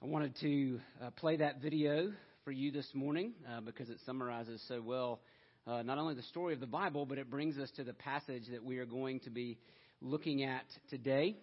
I 0.00 0.06
wanted 0.06 0.36
to 0.42 0.80
uh, 1.02 1.10
play 1.10 1.38
that 1.38 1.60
video 1.60 2.12
for 2.44 2.52
you 2.52 2.70
this 2.70 2.88
morning 2.94 3.32
uh, 3.50 3.60
because 3.60 3.90
it 3.90 3.98
summarizes 4.06 4.62
so 4.68 4.80
well 4.80 5.18
uh, 5.66 5.82
not 5.82 5.98
only 5.98 6.14
the 6.14 6.22
story 6.22 6.54
of 6.54 6.60
the 6.60 6.68
Bible, 6.68 7.04
but 7.04 7.18
it 7.18 7.28
brings 7.28 7.58
us 7.58 7.68
to 7.72 7.82
the 7.82 7.94
passage 7.94 8.44
that 8.52 8.62
we 8.62 8.78
are 8.78 8.86
going 8.86 9.18
to 9.20 9.30
be 9.30 9.58
looking 10.00 10.44
at 10.44 10.62
today. 10.88 11.36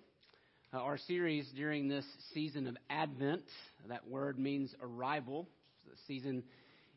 Uh, 0.73 0.77
our 0.77 0.97
series 0.97 1.45
during 1.53 1.89
this 1.89 2.05
season 2.33 2.65
of 2.65 2.77
Advent, 2.89 3.43
that 3.89 4.07
word 4.07 4.39
means 4.39 4.73
arrival, 4.81 5.49
the 5.83 5.97
season 6.07 6.41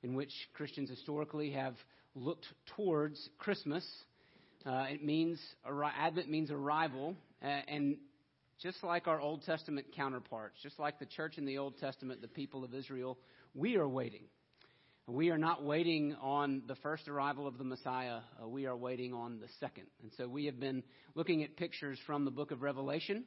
in 0.04 0.14
which 0.14 0.30
Christians 0.54 0.88
historically 0.88 1.50
have 1.50 1.74
looked 2.14 2.46
towards 2.76 3.30
Christmas. 3.36 3.84
Uh, 4.64 4.84
it 4.90 5.04
means 5.04 5.40
Advent 5.66 6.30
means 6.30 6.52
arrival, 6.52 7.16
and 7.42 7.96
just 8.62 8.82
like 8.82 9.06
our 9.06 9.20
Old 9.20 9.42
Testament 9.44 9.86
counterparts, 9.94 10.56
just 10.62 10.78
like 10.78 10.98
the 10.98 11.06
church 11.06 11.38
in 11.38 11.44
the 11.44 11.58
Old 11.58 11.78
Testament, 11.78 12.20
the 12.20 12.28
people 12.28 12.64
of 12.64 12.74
Israel, 12.74 13.18
we 13.54 13.76
are 13.76 13.88
waiting. 13.88 14.24
We 15.06 15.30
are 15.30 15.38
not 15.38 15.64
waiting 15.64 16.16
on 16.20 16.62
the 16.66 16.74
first 16.76 17.08
arrival 17.08 17.46
of 17.46 17.56
the 17.56 17.64
Messiah. 17.64 18.18
Uh, 18.42 18.48
we 18.48 18.66
are 18.66 18.76
waiting 18.76 19.14
on 19.14 19.38
the 19.40 19.46
second. 19.60 19.86
And 20.02 20.10
so 20.16 20.28
we 20.28 20.46
have 20.46 20.58
been 20.58 20.82
looking 21.14 21.44
at 21.44 21.56
pictures 21.56 21.98
from 22.04 22.24
the 22.24 22.30
book 22.30 22.50
of 22.50 22.60
Revelation. 22.60 23.24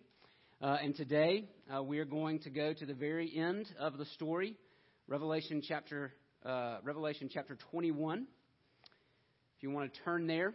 Uh, 0.61 0.77
and 0.83 0.95
today 0.95 1.45
uh, 1.73 1.81
we 1.81 1.99
are 1.99 2.05
going 2.05 2.39
to 2.39 2.49
go 2.49 2.73
to 2.73 2.85
the 2.85 2.93
very 2.93 3.35
end 3.35 3.67
of 3.79 3.98
the 3.98 4.05
story, 4.05 4.57
Revelation 5.07 5.63
chapter, 5.67 6.13
uh, 6.45 6.77
Revelation 6.84 7.29
chapter 7.34 7.57
21. 7.71 8.27
If 9.57 9.63
you 9.63 9.71
want 9.71 9.91
to 9.91 9.99
turn 10.01 10.27
there. 10.27 10.53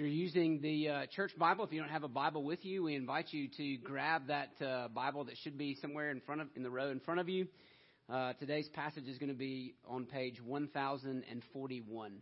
You're 0.00 0.08
using 0.08 0.62
the 0.62 0.88
uh, 0.88 1.06
church 1.14 1.32
Bible, 1.38 1.62
if 1.66 1.72
you 1.74 1.80
don't 1.80 1.90
have 1.90 2.04
a 2.04 2.08
Bible 2.08 2.42
with 2.42 2.64
you, 2.64 2.84
we 2.84 2.94
invite 2.94 3.34
you 3.34 3.48
to 3.58 3.76
grab 3.84 4.28
that 4.28 4.48
uh, 4.64 4.88
Bible 4.88 5.24
that 5.24 5.34
should 5.42 5.58
be 5.58 5.76
somewhere 5.78 6.10
in 6.10 6.22
front 6.22 6.40
of 6.40 6.48
in 6.56 6.62
the 6.62 6.70
row 6.70 6.88
in 6.88 7.00
front 7.00 7.20
of 7.20 7.28
you. 7.28 7.46
Uh, 8.08 8.32
today's 8.40 8.66
passage 8.70 9.06
is 9.06 9.18
going 9.18 9.28
to 9.28 9.34
be 9.34 9.74
on 9.86 10.06
page 10.06 10.40
1041. 10.42 12.12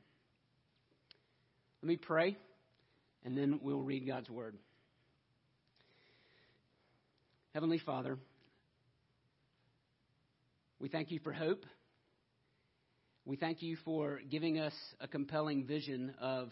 Let 1.80 1.88
me 1.88 1.96
pray, 1.96 2.36
and 3.24 3.38
then 3.38 3.60
we'll 3.62 3.82
read 3.82 4.04
God's 4.04 4.28
word. 4.28 4.56
Heavenly 7.54 7.78
Father, 7.78 8.18
we 10.80 10.88
thank 10.88 11.12
you 11.12 11.20
for 11.20 11.32
hope. 11.32 11.64
We 13.24 13.36
thank 13.36 13.62
you 13.62 13.76
for 13.84 14.18
giving 14.28 14.58
us 14.58 14.74
a 15.00 15.06
compelling 15.06 15.64
vision 15.64 16.14
of 16.20 16.50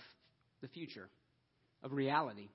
the 0.66 0.72
future, 0.72 1.08
of 1.84 1.92
reality. 1.92 2.48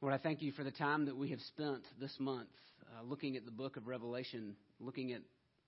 Lord, 0.00 0.14
I 0.14 0.18
thank 0.18 0.40
you 0.40 0.52
for 0.52 0.64
the 0.64 0.70
time 0.70 1.04
that 1.04 1.16
we 1.16 1.28
have 1.30 1.40
spent 1.40 1.82
this 2.00 2.16
month 2.18 2.48
uh, 2.86 3.02
looking 3.04 3.36
at 3.36 3.44
the 3.44 3.50
book 3.50 3.76
of 3.76 3.86
Revelation, 3.86 4.56
looking 4.80 5.12
at 5.12 5.20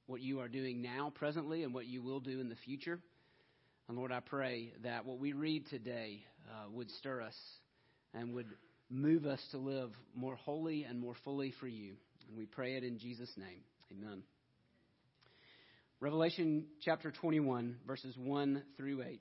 what 0.06 0.23
you 0.23 0.41
are 0.41 0.48
doing 0.48 0.81
now, 0.81 1.12
presently, 1.15 1.62
and 1.62 1.75
what 1.75 1.84
you 1.84 2.03
will 2.03 2.20
do 2.20 2.41
in 2.41 2.48
the 2.48 2.56
future. 2.65 2.98
And 3.87 3.98
Lord, 3.98 4.12
I 4.12 4.20
pray 4.20 4.73
that 4.83 5.05
what 5.05 5.19
we 5.19 5.34
read 5.34 5.67
today 5.69 6.25
uh, 6.48 6.70
would 6.70 6.91
stir 6.93 7.20
us 7.20 7.37
and 8.15 8.33
would 8.33 8.48
move 8.89 9.27
us 9.27 9.41
to 9.50 9.59
live 9.59 9.91
more 10.15 10.37
wholly 10.37 10.84
and 10.84 10.98
more 10.98 11.15
fully 11.23 11.53
for 11.61 11.69
you. 11.69 11.97
And 12.28 12.39
we 12.39 12.47
pray 12.47 12.77
it 12.77 12.84
in 12.84 12.98
Jesus' 12.98 13.33
name. 13.37 13.61
Amen. 13.93 14.23
Revelation 16.00 16.65
chapter 16.83 17.11
21, 17.11 17.77
verses 17.87 18.17
1 18.17 18.62
through 18.78 19.03
8. 19.03 19.21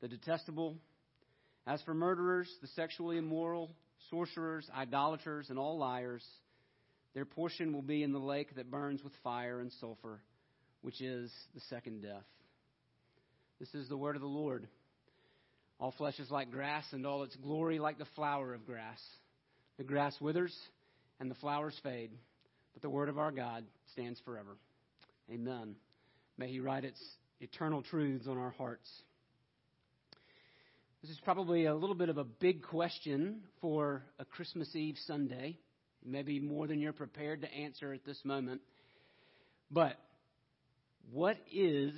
the 0.00 0.08
detestable. 0.08 0.76
As 1.66 1.82
for 1.82 1.94
murderers, 1.94 2.48
the 2.62 2.68
sexually 2.68 3.18
immoral, 3.18 3.70
sorcerers, 4.10 4.68
idolaters, 4.76 5.50
and 5.50 5.58
all 5.58 5.78
liars, 5.78 6.24
their 7.14 7.24
portion 7.24 7.72
will 7.72 7.82
be 7.82 8.02
in 8.02 8.12
the 8.12 8.18
lake 8.18 8.54
that 8.56 8.70
burns 8.70 9.02
with 9.02 9.12
fire 9.22 9.60
and 9.60 9.72
sulfur, 9.80 10.20
which 10.82 11.00
is 11.00 11.30
the 11.54 11.60
second 11.68 12.02
death. 12.02 12.24
This 13.58 13.74
is 13.74 13.88
the 13.88 13.96
word 13.96 14.16
of 14.16 14.22
the 14.22 14.28
Lord. 14.28 14.66
All 15.78 15.92
flesh 15.96 16.18
is 16.18 16.30
like 16.30 16.50
grass, 16.50 16.84
and 16.92 17.06
all 17.06 17.22
its 17.22 17.36
glory 17.36 17.78
like 17.78 17.98
the 17.98 18.06
flower 18.16 18.54
of 18.54 18.66
grass. 18.66 19.00
The 19.76 19.84
grass 19.84 20.14
withers, 20.20 20.54
and 21.20 21.30
the 21.30 21.34
flowers 21.36 21.78
fade, 21.82 22.10
but 22.72 22.82
the 22.82 22.90
word 22.90 23.08
of 23.08 23.18
our 23.18 23.32
God 23.32 23.64
stands 23.92 24.20
forever. 24.24 24.56
Amen. 25.30 25.74
May 26.38 26.48
He 26.48 26.60
write 26.60 26.84
its 26.84 27.00
eternal 27.40 27.82
truths 27.82 28.26
on 28.26 28.38
our 28.38 28.50
hearts. 28.50 28.88
This 31.02 31.12
is 31.12 31.20
probably 31.24 31.64
a 31.64 31.74
little 31.74 31.94
bit 31.94 32.10
of 32.10 32.18
a 32.18 32.24
big 32.24 32.62
question 32.62 33.40
for 33.62 34.02
a 34.18 34.24
Christmas 34.26 34.76
Eve 34.76 34.96
Sunday, 35.06 35.58
maybe 36.04 36.38
more 36.40 36.66
than 36.66 36.78
you're 36.78 36.92
prepared 36.92 37.40
to 37.40 37.50
answer 37.54 37.94
at 37.94 38.04
this 38.04 38.22
moment. 38.22 38.60
But 39.70 39.96
what 41.10 41.38
is 41.50 41.94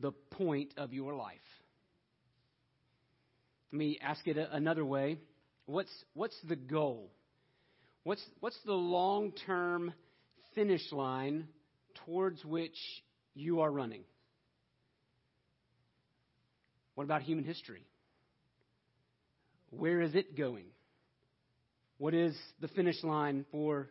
the 0.00 0.12
point 0.30 0.72
of 0.76 0.92
your 0.92 1.14
life? 1.14 1.34
Let 3.72 3.78
me 3.80 3.98
ask 4.00 4.24
it 4.28 4.36
another 4.36 4.84
way. 4.84 5.18
What's, 5.66 5.90
what's 6.14 6.36
the 6.48 6.54
goal? 6.54 7.10
What's, 8.04 8.24
what's 8.38 8.58
the 8.64 8.72
long 8.72 9.32
term 9.46 9.92
finish 10.54 10.92
line 10.92 11.48
towards 12.06 12.44
which 12.44 12.78
you 13.34 13.62
are 13.62 13.70
running? 13.70 14.04
What 17.00 17.04
about 17.04 17.22
human 17.22 17.44
history? 17.44 17.86
Where 19.70 20.02
is 20.02 20.14
it 20.14 20.36
going? 20.36 20.66
What 21.96 22.12
is 22.12 22.36
the 22.60 22.68
finish 22.68 23.02
line 23.02 23.46
for 23.50 23.88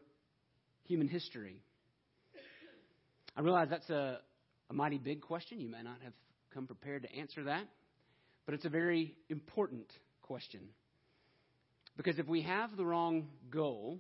human 0.84 1.08
history? 1.08 1.64
I 3.36 3.42
realize 3.42 3.68
that's 3.72 3.90
a, 3.90 4.20
a 4.70 4.74
mighty 4.76 5.00
big 5.00 5.22
question. 5.22 5.60
You 5.60 5.70
may 5.70 5.82
not 5.82 5.98
have 6.04 6.14
come 6.54 6.68
prepared 6.68 7.02
to 7.02 7.16
answer 7.16 7.46
that, 7.46 7.64
but 8.46 8.54
it's 8.54 8.66
a 8.66 8.70
very 8.70 9.16
important 9.28 9.92
question. 10.22 10.62
Because 11.98 12.20
if 12.20 12.28
we 12.28 12.44
have 12.44 12.78
the 12.78 12.86
wrong 12.86 13.30
goal, 13.50 13.98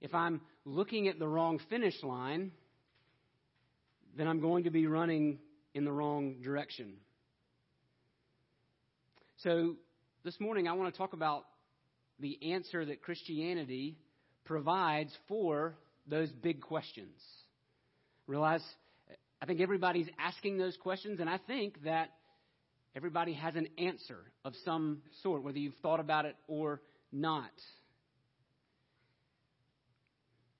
if 0.00 0.12
I'm 0.12 0.40
looking 0.64 1.06
at 1.06 1.20
the 1.20 1.28
wrong 1.28 1.60
finish 1.70 2.02
line, 2.02 2.50
then 4.18 4.26
I'm 4.26 4.40
going 4.40 4.64
to 4.64 4.70
be 4.70 4.88
running 4.88 5.38
in 5.72 5.84
the 5.84 5.92
wrong 5.92 6.40
direction. 6.42 6.94
So, 9.42 9.74
this 10.24 10.38
morning 10.38 10.68
I 10.68 10.72
want 10.74 10.94
to 10.94 10.96
talk 10.96 11.14
about 11.14 11.46
the 12.20 12.52
answer 12.52 12.84
that 12.84 13.02
Christianity 13.02 13.96
provides 14.44 15.10
for 15.26 15.74
those 16.06 16.30
big 16.30 16.60
questions. 16.60 17.20
Realize 18.28 18.62
I 19.40 19.46
think 19.46 19.60
everybody's 19.60 20.06
asking 20.16 20.58
those 20.58 20.76
questions, 20.76 21.18
and 21.18 21.28
I 21.28 21.38
think 21.38 21.82
that 21.82 22.10
everybody 22.94 23.32
has 23.32 23.56
an 23.56 23.66
answer 23.78 24.18
of 24.44 24.52
some 24.64 25.02
sort, 25.24 25.42
whether 25.42 25.58
you've 25.58 25.74
thought 25.82 25.98
about 25.98 26.24
it 26.24 26.36
or 26.46 26.80
not. 27.10 27.50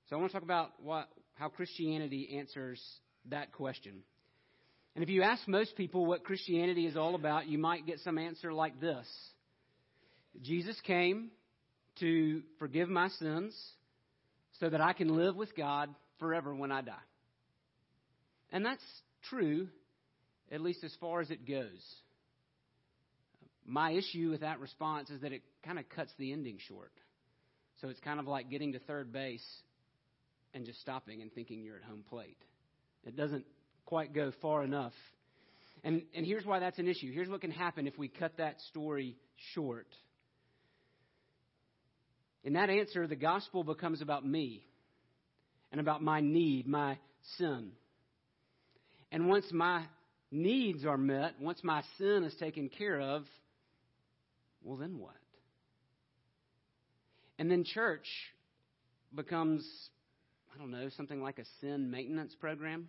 So 0.09 0.17
I 0.17 0.19
want 0.19 0.31
to 0.31 0.33
talk 0.33 0.43
about 0.43 0.71
what, 0.81 1.07
how 1.35 1.47
Christianity 1.47 2.35
answers 2.37 2.81
that 3.29 3.53
question. 3.53 4.03
And 4.95 5.03
if 5.03 5.09
you 5.09 5.23
ask 5.23 5.47
most 5.47 5.75
people 5.75 6.05
what 6.05 6.23
Christianity 6.23 6.85
is 6.85 6.95
all 6.95 7.15
about, 7.15 7.47
you 7.47 7.57
might 7.57 7.85
get 7.85 7.99
some 7.99 8.17
answer 8.17 8.53
like 8.53 8.79
this 8.79 9.07
Jesus 10.41 10.79
came 10.81 11.31
to 11.99 12.41
forgive 12.59 12.89
my 12.89 13.07
sins 13.09 13.55
so 14.59 14.69
that 14.69 14.81
I 14.81 14.93
can 14.93 15.15
live 15.15 15.35
with 15.35 15.55
God 15.55 15.89
forever 16.19 16.55
when 16.55 16.71
I 16.71 16.81
die. 16.81 16.93
And 18.51 18.65
that's 18.65 18.83
true, 19.29 19.67
at 20.51 20.61
least 20.61 20.83
as 20.83 20.95
far 20.99 21.21
as 21.21 21.31
it 21.31 21.47
goes. 21.47 21.95
My 23.65 23.91
issue 23.91 24.29
with 24.29 24.41
that 24.41 24.59
response 24.59 25.09
is 25.09 25.21
that 25.21 25.31
it 25.31 25.41
kind 25.63 25.79
of 25.79 25.89
cuts 25.89 26.11
the 26.17 26.33
ending 26.33 26.57
short. 26.67 26.91
So 27.81 27.89
it's 27.89 27.99
kind 27.99 28.19
of 28.19 28.27
like 28.27 28.49
getting 28.49 28.73
to 28.73 28.79
third 28.79 29.11
base 29.11 29.45
and 30.53 30.65
just 30.65 30.81
stopping 30.81 31.21
and 31.21 31.33
thinking 31.33 31.63
you're 31.63 31.77
at 31.77 31.83
home 31.83 32.03
plate. 32.07 32.37
It 33.05 33.15
doesn't 33.15 33.45
quite 33.85 34.13
go 34.13 34.31
far 34.41 34.63
enough. 34.63 34.93
And, 35.83 36.03
and 36.15 36.25
here's 36.25 36.45
why 36.45 36.59
that's 36.59 36.79
an 36.79 36.87
issue. 36.87 37.11
Here's 37.11 37.29
what 37.29 37.41
can 37.41 37.51
happen 37.51 37.87
if 37.87 37.97
we 37.97 38.07
cut 38.07 38.37
that 38.37 38.59
story 38.69 39.17
short. 39.53 39.87
In 42.43 42.53
that 42.53 42.69
answer, 42.69 43.07
the 43.07 43.15
gospel 43.15 43.63
becomes 43.63 44.01
about 44.01 44.25
me 44.25 44.63
and 45.71 45.81
about 45.81 46.01
my 46.01 46.21
need, 46.21 46.67
my 46.67 46.97
sin. 47.37 47.71
And 49.11 49.27
once 49.27 49.45
my 49.51 49.83
needs 50.31 50.85
are 50.85 50.97
met, 50.97 51.39
once 51.39 51.59
my 51.63 51.83
sin 51.97 52.23
is 52.23 52.33
taken 52.39 52.69
care 52.69 52.99
of, 52.99 53.23
well, 54.63 54.77
then 54.77 54.97
what? 54.97 55.15
And 57.39 57.49
then 57.49 57.63
church 57.63 58.07
becomes, 59.13 59.65
I 60.53 60.57
don't 60.57 60.71
know, 60.71 60.89
something 60.95 61.21
like 61.21 61.39
a 61.39 61.45
sin 61.61 61.91
maintenance 61.91 62.35
program, 62.39 62.87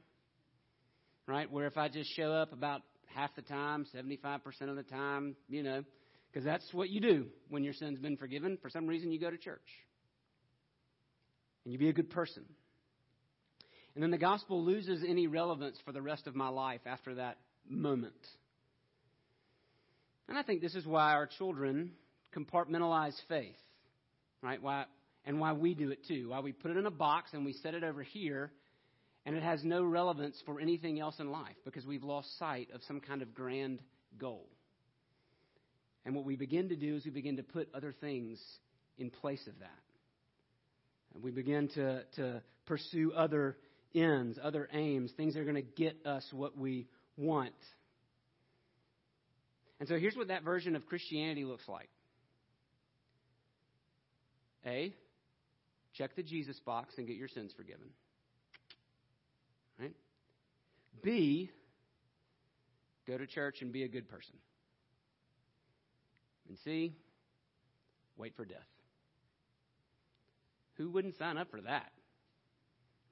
right? 1.27 1.51
Where 1.51 1.67
if 1.67 1.77
I 1.77 1.89
just 1.89 2.15
show 2.15 2.33
up 2.33 2.53
about 2.53 2.83
half 3.15 3.35
the 3.37 3.43
time, 3.43 3.87
75% 3.95 4.41
of 4.69 4.77
the 4.77 4.83
time, 4.83 5.37
you 5.49 5.63
know, 5.63 5.85
because 6.31 6.45
that's 6.45 6.67
what 6.73 6.91
you 6.91 7.01
do 7.01 7.27
when 7.49 7.63
your 7.63 7.73
sin's 7.73 7.99
been 7.99 8.17
forgiven. 8.17 8.59
For 8.61 8.69
some 8.69 8.87
reason, 8.87 9.13
you 9.13 9.21
go 9.21 9.31
to 9.31 9.39
church. 9.39 9.61
And 11.65 11.73
you 11.73 11.79
be 11.79 11.89
a 11.89 11.93
good 11.93 12.11
person. 12.11 12.45
And 13.95 14.03
then 14.03 14.11
the 14.11 14.19
gospel 14.19 14.65
loses 14.65 15.05
any 15.07 15.29
relevance 15.29 15.79
for 15.85 15.93
the 15.93 16.03
rest 16.03 16.27
of 16.27 16.35
my 16.35 16.49
life 16.49 16.81
after 16.87 17.15
that 17.15 17.39
moment. 17.69 18.15
And 20.29 20.37
I 20.37 20.43
think 20.43 20.61
this 20.61 20.75
is 20.75 20.87
why 20.87 21.13
our 21.13 21.27
children 21.27 21.93
compartmentalize 22.37 23.15
faith, 23.29 23.55
right? 24.43 24.61
Why, 24.61 24.87
and 25.25 25.39
why 25.39 25.53
we 25.53 25.75
do 25.75 25.91
it 25.91 26.05
too. 26.07 26.31
Why 26.31 26.41
we 26.41 26.53
put 26.53 26.73
it 26.73 26.77
in 26.77 26.87
a 26.87 26.91
box 26.91 27.31
and 27.33 27.45
we 27.45 27.53
set 27.53 27.75
it 27.75 27.85
over 27.85 28.03
here, 28.03 28.51
and 29.27 29.37
it 29.37 29.43
has 29.43 29.65
no 29.65 29.83
relevance 29.83 30.41
for 30.45 30.61
anything 30.61 31.01
else 31.01 31.19
in 31.19 31.31
life 31.31 31.57
because 31.65 31.87
we've 31.87 32.05
lost 32.05 32.39
sight 32.39 32.69
of 32.75 32.83
some 32.87 33.01
kind 33.01 33.23
of 33.23 33.35
grand 33.35 33.81
goal. 34.19 34.47
And 36.05 36.15
what 36.15 36.25
we 36.25 36.37
begin 36.37 36.69
to 36.69 36.77
do 36.77 36.97
is 36.97 37.05
we 37.05 37.11
begin 37.11 37.37
to 37.37 37.43
put 37.43 37.69
other 37.75 37.93
things 37.93 38.39
in 38.99 39.11
place 39.11 39.47
of 39.47 39.59
that. 39.61 39.71
And 41.15 41.23
we 41.23 41.31
begin 41.31 41.69
to, 41.75 42.03
to 42.17 42.43
pursue 42.67 43.13
other 43.13 43.57
ends, 43.95 44.39
other 44.43 44.69
aims, 44.73 45.13
things 45.17 45.35
that 45.35 45.41
are 45.41 45.45
going 45.45 45.55
to 45.55 45.63
get 45.63 46.05
us 46.05 46.27
what 46.33 46.59
we 46.59 46.87
want. 47.17 47.55
And 49.81 49.89
so 49.89 49.99
here's 49.99 50.17
what 50.17 50.29
that 50.29 50.43
version 50.43 50.77
of 50.77 50.87
Christianity 50.87 51.45
looks 51.45 51.67
like 51.69 51.89
A, 54.67 54.93
check 55.95 56.15
the 56.17 56.23
Jesus 56.23 56.59
box 56.61 56.95
and 56.99 57.07
get 57.07 57.17
your 57.17 57.29
sins 57.29 57.53
forgiven. 57.57 57.89
B, 61.03 61.51
go 63.07 63.19
to 63.19 63.27
church 63.27 63.57
and 63.61 63.73
be 63.73 63.83
a 63.83 63.89
good 63.89 64.09
person. 64.09 64.35
And 66.49 66.59
C, 66.65 66.95
wait 68.17 68.35
for 68.37 68.45
death. 68.45 68.59
Who 70.77 70.91
wouldn't 70.91 71.17
sign 71.19 71.37
up 71.37 71.51
for 71.51 71.61
that? 71.63 71.93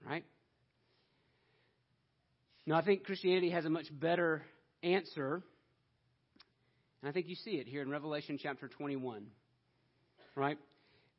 Right? 0.06 0.24
Now, 2.66 2.76
I 2.76 2.84
think 2.84 3.04
Christianity 3.04 3.50
has 3.50 3.64
a 3.64 3.70
much 3.70 3.86
better 3.90 4.42
answer. 4.82 5.42
And 7.00 7.08
I 7.08 7.12
think 7.12 7.28
you 7.28 7.34
see 7.36 7.52
it 7.52 7.66
here 7.66 7.82
in 7.82 7.90
Revelation 7.90 8.38
chapter 8.40 8.68
21. 8.68 9.26
Right? 10.34 10.58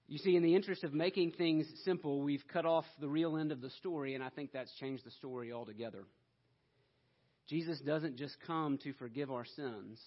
You 0.07 0.17
see, 0.17 0.35
in 0.35 0.43
the 0.43 0.55
interest 0.55 0.83
of 0.83 0.93
making 0.93 1.31
things 1.31 1.65
simple, 1.85 2.21
we've 2.21 2.43
cut 2.51 2.65
off 2.65 2.85
the 2.99 3.07
real 3.07 3.37
end 3.37 3.51
of 3.51 3.61
the 3.61 3.69
story, 3.71 4.15
and 4.15 4.23
I 4.23 4.29
think 4.29 4.51
that's 4.51 4.73
changed 4.79 5.05
the 5.05 5.11
story 5.11 5.51
altogether. 5.51 6.03
Jesus 7.49 7.79
doesn't 7.79 8.17
just 8.17 8.35
come 8.47 8.77
to 8.79 8.93
forgive 8.93 9.31
our 9.31 9.45
sins, 9.55 9.99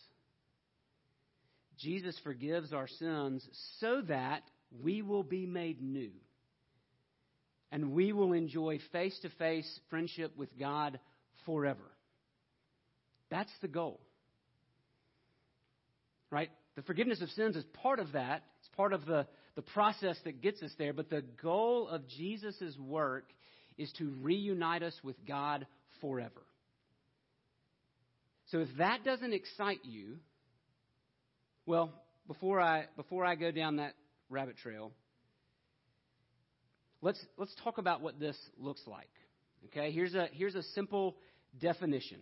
Jesus 1.79 2.19
forgives 2.25 2.73
our 2.73 2.89
sins 2.89 3.47
so 3.81 4.03
that 4.09 4.43
we 4.83 5.03
will 5.03 5.23
be 5.23 5.47
made 5.47 5.83
new. 5.83 6.11
And 7.71 7.93
we 7.93 8.13
will 8.13 8.33
enjoy 8.33 8.79
face 8.93 9.19
to 9.23 9.29
face 9.31 9.69
friendship 9.91 10.33
with 10.37 10.57
God 10.59 10.99
forever. 11.45 11.91
That's 13.31 13.51
the 13.61 13.69
goal. 13.69 14.01
Right? 16.31 16.51
The 16.77 16.83
forgiveness 16.83 17.21
of 17.23 17.29
sins 17.31 17.57
is 17.57 17.65
part 17.83 17.99
of 17.99 18.13
that. 18.13 18.45
It's 18.61 18.69
part 18.77 18.93
of 18.93 19.05
the, 19.05 19.27
the 19.57 19.63
process 19.63 20.17
that 20.25 20.41
gets 20.41 20.63
us 20.63 20.73
there. 20.79 20.93
But 20.93 21.11
the 21.11 21.25
goal 21.43 21.89
of 21.89 22.07
Jesus' 22.09 22.77
work 22.79 23.25
is 23.77 23.93
to 23.99 24.13
reunite 24.23 24.83
us 24.83 24.95
with 25.03 25.17
God 25.27 25.67
forever. 26.01 26.46
So 28.51 28.61
if 28.61 28.69
that 28.79 29.05
doesn't 29.05 29.33
excite 29.33 29.81
you, 29.85 30.19
well, 31.67 31.93
before 32.27 32.61
I, 32.61 32.87
before 32.97 33.25
I 33.25 33.35
go 33.35 33.51
down 33.51 33.77
that 33.77 33.95
rabbit 34.31 34.57
trail, 34.59 34.93
let's, 37.03 37.25
let's 37.37 37.55
talk 37.65 37.79
about 37.79 38.01
what 38.01 38.21
this 38.21 38.37
looks 38.59 38.83
like. 38.87 39.11
Okay, 39.67 39.91
here's 39.91 40.15
a, 40.15 40.29
here's 40.33 40.55
a 40.55 40.63
simple 40.75 41.17
definition. 41.61 42.21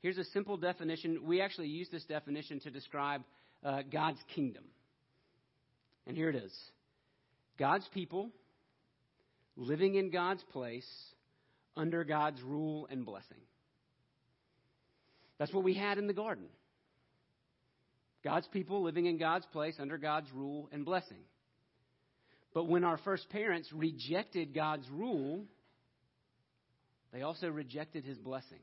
Here's 0.00 0.18
a 0.18 0.24
simple 0.24 0.56
definition. 0.56 1.20
We 1.24 1.40
actually 1.40 1.68
use 1.68 1.88
this 1.90 2.04
definition 2.04 2.60
to 2.60 2.70
describe 2.70 3.22
uh, 3.64 3.82
God's 3.90 4.18
kingdom. 4.34 4.64
And 6.06 6.16
here 6.16 6.28
it 6.28 6.36
is 6.36 6.52
God's 7.58 7.88
people 7.92 8.30
living 9.56 9.96
in 9.96 10.10
God's 10.10 10.42
place 10.52 10.88
under 11.76 12.04
God's 12.04 12.40
rule 12.42 12.86
and 12.90 13.04
blessing. 13.04 13.38
That's 15.38 15.52
what 15.52 15.64
we 15.64 15.74
had 15.74 15.98
in 15.98 16.06
the 16.06 16.12
garden. 16.12 16.46
God's 18.24 18.48
people 18.48 18.82
living 18.82 19.06
in 19.06 19.18
God's 19.18 19.46
place 19.46 19.76
under 19.78 19.96
God's 19.96 20.30
rule 20.32 20.68
and 20.72 20.84
blessing. 20.84 21.18
But 22.52 22.68
when 22.68 22.84
our 22.84 22.98
first 22.98 23.28
parents 23.30 23.72
rejected 23.72 24.54
God's 24.54 24.88
rule, 24.90 25.44
they 27.12 27.22
also 27.22 27.48
rejected 27.48 28.04
his 28.04 28.18
blessing, 28.18 28.60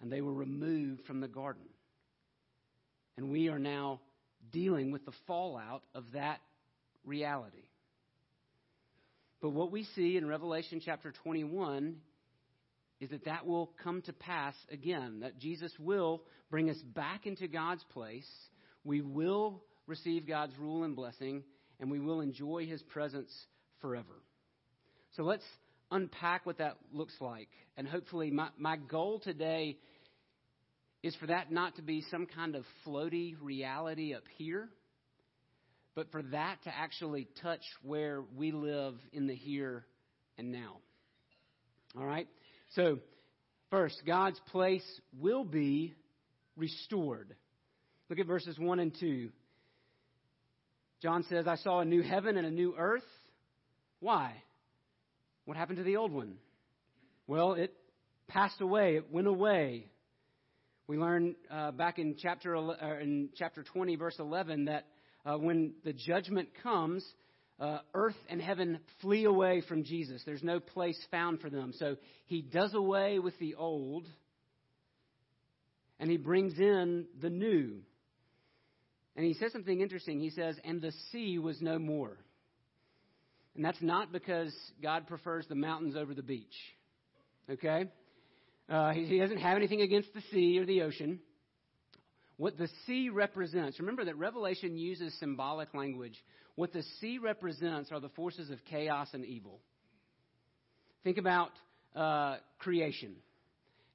and 0.00 0.12
they 0.12 0.20
were 0.20 0.32
removed 0.32 1.04
from 1.06 1.20
the 1.20 1.28
garden. 1.28 1.64
And 3.16 3.30
we 3.30 3.48
are 3.48 3.58
now 3.58 4.00
dealing 4.52 4.92
with 4.92 5.04
the 5.04 5.12
fallout 5.26 5.82
of 5.94 6.04
that 6.12 6.40
reality. 7.04 7.64
But 9.40 9.50
what 9.50 9.72
we 9.72 9.84
see 9.94 10.16
in 10.16 10.26
Revelation 10.26 10.82
chapter 10.84 11.12
21 11.22 11.96
is 13.00 13.10
that 13.10 13.24
that 13.24 13.46
will 13.46 13.72
come 13.82 14.02
to 14.02 14.12
pass 14.12 14.54
again, 14.70 15.20
that 15.20 15.38
Jesus 15.38 15.72
will 15.78 16.22
bring 16.50 16.68
us 16.68 16.76
back 16.94 17.26
into 17.26 17.48
God's 17.48 17.84
place. 17.92 18.28
We 18.84 19.00
will 19.00 19.62
receive 19.86 20.28
God's 20.28 20.56
rule 20.58 20.84
and 20.84 20.94
blessing, 20.94 21.42
and 21.80 21.90
we 21.90 21.98
will 21.98 22.20
enjoy 22.20 22.66
his 22.66 22.82
presence 22.82 23.30
forever. 23.80 24.22
So 25.16 25.22
let's 25.22 25.44
unpack 25.90 26.46
what 26.46 26.58
that 26.58 26.76
looks 26.92 27.14
like. 27.20 27.48
And 27.76 27.88
hopefully, 27.88 28.30
my, 28.30 28.48
my 28.58 28.76
goal 28.76 29.18
today 29.18 29.78
is 31.02 31.14
for 31.16 31.26
that 31.26 31.50
not 31.50 31.76
to 31.76 31.82
be 31.82 32.04
some 32.10 32.26
kind 32.26 32.54
of 32.54 32.64
floaty 32.86 33.34
reality 33.40 34.14
up 34.14 34.24
here, 34.36 34.68
but 35.94 36.12
for 36.12 36.22
that 36.22 36.62
to 36.64 36.70
actually 36.74 37.26
touch 37.42 37.62
where 37.82 38.22
we 38.36 38.52
live 38.52 38.94
in 39.12 39.26
the 39.26 39.34
here 39.34 39.86
and 40.38 40.52
now. 40.52 40.76
All 41.98 42.04
right? 42.04 42.28
So, 42.76 42.98
first, 43.70 44.00
God's 44.06 44.40
place 44.50 44.84
will 45.18 45.44
be 45.44 45.94
restored. 46.56 47.34
Look 48.08 48.20
at 48.20 48.26
verses 48.26 48.58
1 48.58 48.78
and 48.78 48.94
2. 48.98 49.30
John 51.02 51.24
says, 51.28 51.46
I 51.46 51.56
saw 51.56 51.80
a 51.80 51.84
new 51.84 52.02
heaven 52.02 52.36
and 52.36 52.46
a 52.46 52.50
new 52.50 52.74
earth. 52.78 53.02
Why? 53.98 54.34
What 55.46 55.56
happened 55.56 55.78
to 55.78 55.84
the 55.84 55.96
old 55.96 56.12
one? 56.12 56.34
Well, 57.26 57.54
it 57.54 57.74
passed 58.28 58.60
away, 58.60 58.96
it 58.96 59.12
went 59.12 59.26
away. 59.26 59.86
We 60.86 60.96
learn 60.96 61.34
uh, 61.50 61.72
back 61.72 61.98
in 61.98 62.16
chapter, 62.18 62.56
uh, 62.56 63.00
in 63.00 63.30
chapter 63.36 63.62
20, 63.62 63.96
verse 63.96 64.16
11, 64.18 64.66
that 64.66 64.86
uh, 65.24 65.36
when 65.38 65.72
the 65.84 65.92
judgment 65.92 66.48
comes, 66.62 67.04
uh, 67.60 67.78
earth 67.94 68.16
and 68.28 68.40
heaven 68.40 68.80
flee 69.02 69.24
away 69.24 69.62
from 69.68 69.84
Jesus. 69.84 70.22
There's 70.24 70.42
no 70.42 70.58
place 70.60 70.98
found 71.10 71.40
for 71.40 71.50
them. 71.50 71.72
So 71.78 71.96
he 72.26 72.40
does 72.40 72.74
away 72.74 73.18
with 73.18 73.38
the 73.38 73.54
old 73.54 74.06
and 75.98 76.10
he 76.10 76.16
brings 76.16 76.58
in 76.58 77.06
the 77.20 77.28
new. 77.28 77.82
And 79.14 79.26
he 79.26 79.34
says 79.34 79.52
something 79.52 79.80
interesting. 79.80 80.18
He 80.18 80.30
says, 80.30 80.56
And 80.64 80.80
the 80.80 80.92
sea 81.12 81.38
was 81.38 81.60
no 81.60 81.78
more. 81.78 82.16
And 83.54 83.64
that's 83.64 83.82
not 83.82 84.10
because 84.10 84.54
God 84.82 85.06
prefers 85.06 85.46
the 85.46 85.54
mountains 85.54 85.96
over 85.96 86.14
the 86.14 86.22
beach. 86.22 86.54
Okay? 87.50 87.86
Uh, 88.68 88.92
he, 88.92 89.04
he 89.04 89.18
doesn't 89.18 89.38
have 89.38 89.56
anything 89.56 89.82
against 89.82 90.14
the 90.14 90.22
sea 90.32 90.58
or 90.58 90.64
the 90.64 90.82
ocean. 90.82 91.20
What 92.38 92.56
the 92.56 92.68
sea 92.86 93.10
represents, 93.10 93.78
remember 93.78 94.06
that 94.06 94.16
Revelation 94.16 94.78
uses 94.78 95.12
symbolic 95.18 95.74
language. 95.74 96.14
What 96.56 96.72
the 96.72 96.84
sea 97.00 97.18
represents 97.18 97.90
are 97.92 98.00
the 98.00 98.08
forces 98.10 98.50
of 98.50 98.58
chaos 98.64 99.08
and 99.12 99.24
evil. 99.24 99.60
Think 101.04 101.18
about 101.18 101.50
uh, 101.96 102.36
creation. 102.58 103.16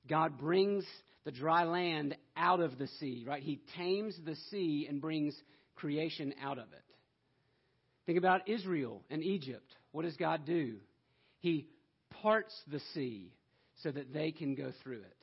God 0.10 0.38
brings 0.38 0.84
the 1.24 1.32
dry 1.32 1.64
land 1.64 2.16
out 2.38 2.60
of 2.60 2.78
the 2.78 2.88
sea, 3.00 3.24
right? 3.28 3.42
He 3.42 3.62
tames 3.78 4.16
the 4.26 4.36
sea 4.52 4.86
and 4.90 5.02
brings 5.02 5.36
creation 5.76 6.34
out 6.42 6.58
of 6.58 6.66
it. 6.72 6.84
Think 8.06 8.18
about 8.18 8.48
Israel 8.48 9.02
and 9.10 9.24
Egypt. 9.24 9.76
What 9.92 10.04
does 10.04 10.16
God 10.16 10.46
do? 10.46 10.76
He 11.40 11.68
parts 12.22 12.54
the 12.72 12.80
sea 12.94 13.32
so 13.82 13.92
that 13.92 14.14
they 14.14 14.32
can 14.32 14.56
go 14.56 14.72
through 14.84 15.02
it. 15.02 15.18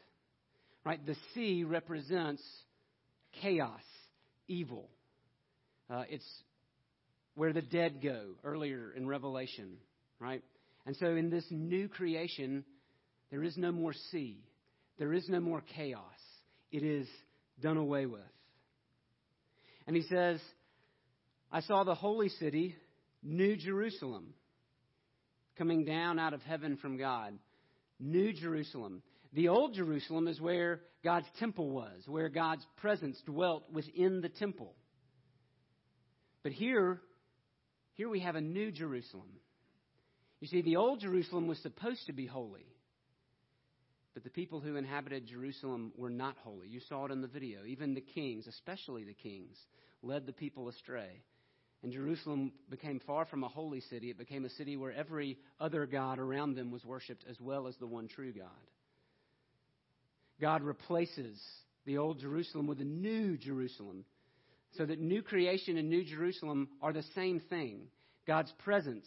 Right? 0.84 1.04
The 1.04 1.16
sea 1.34 1.62
represents 1.64 2.42
chaos, 3.40 3.80
evil. 4.48 4.88
Uh, 5.88 6.04
it's 6.08 6.26
where 7.34 7.52
the 7.52 7.62
dead 7.62 8.02
go 8.02 8.34
earlier 8.44 8.92
in 8.96 9.06
Revelation, 9.06 9.76
right? 10.18 10.42
And 10.86 10.96
so 10.96 11.06
in 11.06 11.30
this 11.30 11.44
new 11.50 11.88
creation, 11.88 12.64
there 13.30 13.42
is 13.42 13.56
no 13.56 13.72
more 13.72 13.94
sea. 14.10 14.44
There 14.98 15.12
is 15.12 15.28
no 15.28 15.40
more 15.40 15.62
chaos. 15.76 16.02
It 16.70 16.82
is 16.82 17.06
done 17.60 17.76
away 17.76 18.06
with. 18.06 18.20
And 19.86 19.96
he 19.96 20.02
says, 20.02 20.40
I 21.50 21.60
saw 21.60 21.84
the 21.84 21.94
holy 21.94 22.28
city, 22.28 22.76
New 23.22 23.56
Jerusalem, 23.56 24.34
coming 25.56 25.84
down 25.84 26.18
out 26.18 26.34
of 26.34 26.42
heaven 26.42 26.76
from 26.76 26.96
God. 26.96 27.38
New 27.98 28.32
Jerusalem. 28.32 29.02
The 29.32 29.48
old 29.48 29.74
Jerusalem 29.74 30.28
is 30.28 30.40
where 30.40 30.80
God's 31.04 31.26
temple 31.38 31.70
was, 31.70 32.02
where 32.06 32.28
God's 32.28 32.66
presence 32.76 33.20
dwelt 33.26 33.64
within 33.72 34.20
the 34.20 34.28
temple. 34.28 34.74
But 36.42 36.52
here, 36.52 37.00
here 38.02 38.09
we 38.09 38.18
have 38.18 38.35
a 38.35 38.40
new 38.40 38.73
Jerusalem. 38.73 39.28
You 40.40 40.49
see, 40.49 40.61
the 40.61 40.75
old 40.75 40.99
Jerusalem 40.99 41.47
was 41.47 41.59
supposed 41.59 42.04
to 42.06 42.12
be 42.12 42.26
holy. 42.26 42.66
But 44.12 44.25
the 44.25 44.30
people 44.30 44.59
who 44.59 44.75
inhabited 44.75 45.28
Jerusalem 45.28 45.92
were 45.97 46.11
not 46.11 46.35
holy. 46.42 46.66
You 46.66 46.80
saw 46.88 47.04
it 47.04 47.12
in 47.12 47.21
the 47.21 47.28
video. 47.28 47.61
Even 47.64 47.94
the 47.94 48.00
kings, 48.00 48.49
especially 48.49 49.04
the 49.04 49.14
kings, 49.14 49.56
led 50.02 50.26
the 50.26 50.32
people 50.32 50.68
astray. 50.68 51.23
And 51.85 51.92
Jerusalem 51.92 52.50
became 52.68 53.00
far 53.06 53.25
from 53.25 53.44
a 53.44 53.49
holy 53.49 53.82
city. 53.82 54.11
It 54.11 54.18
became 54.18 54.44
a 54.44 54.50
city 54.50 54.76
where 54.76 54.92
every 54.92 55.38
other 55.61 55.87
God 55.87 56.18
around 56.18 56.56
them 56.56 56.73
was 56.73 56.85
worshiped 56.85 57.25
as 57.30 57.40
well 57.40 57.68
as 57.68 57.76
the 57.76 57.87
one 57.87 58.09
true 58.09 58.32
God. 58.32 58.49
God 60.40 60.64
replaces 60.64 61.40
the 61.87 61.99
old 61.99 62.18
Jerusalem 62.18 62.66
with 62.66 62.80
a 62.80 62.85
new 62.85 63.38
Jerusalem 63.38 64.04
so 64.76 64.87
that 64.87 65.00
new 65.00 65.23
creation 65.23 65.76
and 65.76 65.88
new 65.88 66.05
Jerusalem 66.05 66.69
are 66.81 66.93
the 66.93 67.05
same 67.14 67.41
thing. 67.41 67.88
God's 68.26 68.52
presence 68.64 69.07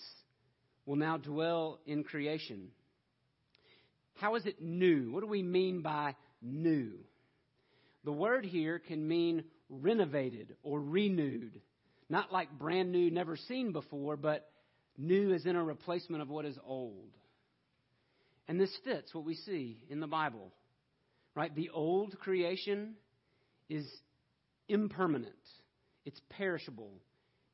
will 0.85 0.95
now 0.95 1.17
dwell 1.17 1.79
in 1.85 2.03
creation. 2.03 2.69
How 4.15 4.35
is 4.35 4.45
it 4.45 4.61
new? 4.61 5.11
What 5.11 5.21
do 5.21 5.27
we 5.27 5.43
mean 5.43 5.81
by 5.81 6.15
new? 6.41 6.91
The 8.03 8.11
word 8.11 8.45
here 8.45 8.79
can 8.79 9.07
mean 9.07 9.43
renovated 9.69 10.55
or 10.63 10.79
renewed. 10.79 11.59
Not 12.07 12.31
like 12.31 12.57
brand 12.57 12.91
new, 12.91 13.09
never 13.09 13.35
seen 13.35 13.71
before, 13.71 14.15
but 14.15 14.47
new 14.97 15.33
as 15.33 15.45
in 15.45 15.55
a 15.55 15.63
replacement 15.63 16.21
of 16.21 16.29
what 16.29 16.45
is 16.45 16.57
old. 16.63 17.09
And 18.47 18.59
this 18.59 18.75
fits 18.85 19.13
what 19.13 19.25
we 19.25 19.33
see 19.33 19.79
in 19.89 19.99
the 19.99 20.07
Bible. 20.07 20.51
Right? 21.33 21.53
The 21.53 21.71
old 21.71 22.17
creation 22.19 22.93
is 23.69 23.85
impermanent. 24.67 25.33
It's 26.05 26.21
perishable. 26.29 26.91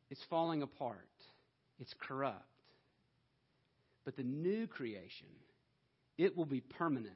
It's 0.10 0.22
falling 0.30 0.62
apart. 0.62 1.08
It's 1.80 1.94
corrupt. 2.08 2.46
But 4.04 4.16
the 4.16 4.24
new 4.24 4.68
creation 4.68 5.28
it 6.18 6.38
will 6.38 6.46
be 6.46 6.62
permanent 6.62 7.16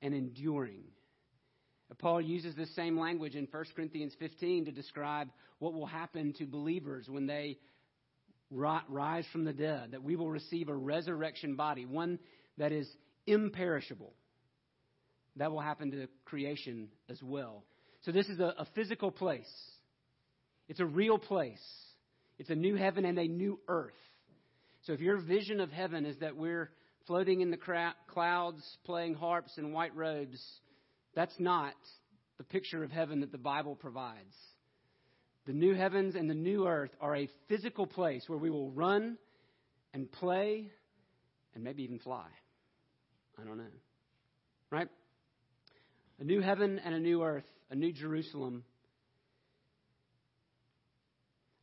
and 0.00 0.14
enduring. 0.14 0.84
Uh, 1.90 1.94
Paul 1.98 2.20
uses 2.20 2.54
this 2.56 2.74
same 2.74 2.98
language 2.98 3.34
in 3.34 3.46
1 3.50 3.64
Corinthians 3.76 4.14
15 4.18 4.64
to 4.66 4.72
describe 4.72 5.28
what 5.58 5.74
will 5.74 5.86
happen 5.86 6.32
to 6.38 6.46
believers 6.46 7.08
when 7.08 7.26
they 7.26 7.58
rise 8.50 9.24
from 9.32 9.44
the 9.44 9.52
dead, 9.52 9.92
that 9.92 10.02
we 10.02 10.16
will 10.16 10.30
receive 10.30 10.68
a 10.68 10.74
resurrection 10.74 11.56
body, 11.56 11.86
one 11.86 12.18
that 12.58 12.72
is 12.72 12.88
imperishable. 13.26 14.12
That 15.36 15.50
will 15.50 15.60
happen 15.60 15.90
to 15.92 16.08
creation 16.24 16.88
as 17.08 17.22
well. 17.22 17.64
So, 18.02 18.12
this 18.12 18.28
is 18.28 18.40
a, 18.40 18.54
a 18.58 18.66
physical 18.74 19.10
place, 19.10 19.50
it's 20.68 20.80
a 20.80 20.86
real 20.86 21.18
place. 21.18 21.62
It's 22.38 22.50
a 22.50 22.56
new 22.56 22.74
heaven 22.74 23.04
and 23.04 23.18
a 23.18 23.28
new 23.28 23.60
earth. 23.68 23.92
So, 24.82 24.94
if 24.94 25.00
your 25.00 25.18
vision 25.18 25.60
of 25.60 25.70
heaven 25.70 26.04
is 26.04 26.16
that 26.18 26.36
we're 26.36 26.70
floating 27.06 27.40
in 27.40 27.50
the 27.50 27.56
cra- 27.56 27.94
clouds, 28.08 28.62
playing 28.84 29.14
harps 29.14 29.52
and 29.56 29.72
white 29.72 29.94
robes. 29.94 30.40
That's 31.14 31.34
not 31.38 31.74
the 32.38 32.44
picture 32.44 32.82
of 32.82 32.90
heaven 32.90 33.20
that 33.20 33.32
the 33.32 33.38
Bible 33.38 33.74
provides. 33.74 34.34
The 35.46 35.52
new 35.52 35.74
heavens 35.74 36.14
and 36.14 36.30
the 36.30 36.34
new 36.34 36.66
earth 36.66 36.92
are 37.00 37.16
a 37.16 37.28
physical 37.48 37.86
place 37.86 38.24
where 38.28 38.38
we 38.38 38.50
will 38.50 38.70
run 38.70 39.18
and 39.92 40.10
play 40.10 40.70
and 41.54 41.64
maybe 41.64 41.82
even 41.82 41.98
fly. 41.98 42.26
I 43.40 43.44
don't 43.44 43.58
know. 43.58 43.64
Right? 44.70 44.88
A 46.20 46.24
new 46.24 46.40
heaven 46.40 46.80
and 46.84 46.94
a 46.94 47.00
new 47.00 47.22
earth, 47.22 47.44
a 47.72 47.74
new 47.74 47.90
Jerusalem. 47.90 48.64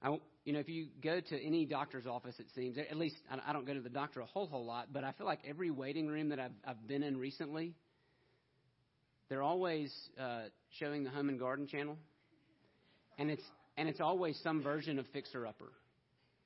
I, 0.02 0.18
you 0.44 0.54
know, 0.54 0.60
if 0.60 0.68
you 0.68 0.88
go 1.04 1.20
to 1.20 1.40
any 1.40 1.66
doctor's 1.68 2.08
office, 2.08 2.34
it 2.40 2.48
seems, 2.56 2.80
at 2.80 2.98
least 2.98 3.16
I 3.48 3.54
don't 3.54 3.68
go 3.68 3.76
to 3.76 3.80
the 3.80 3.90
doctor 3.90 4.22
a 4.22 4.26
whole, 4.26 4.48
whole 4.48 4.66
lot, 4.66 4.88
but 4.92 5.04
I 5.04 5.12
feel 5.12 5.28
like 5.28 5.40
every 5.48 5.70
waiting 5.70 6.08
room 6.08 6.30
that 6.30 6.40
I've, 6.40 6.52
I've 6.66 6.88
been 6.88 7.04
in 7.04 7.18
recently, 7.18 7.76
they're 9.30 9.44
always 9.44 9.94
uh, 10.20 10.46
showing 10.80 11.04
the 11.04 11.12
Home 11.12 11.30
and 11.30 11.40
Garden 11.40 11.68
channel. 11.68 11.96
And 13.20 13.30
it's, 13.30 13.44
and 13.78 13.88
it's 13.88 14.02
always 14.02 14.40
some 14.44 14.64
version 14.64 14.98
of 14.98 15.06
Fixer 15.14 15.46
Upper, 15.46 15.72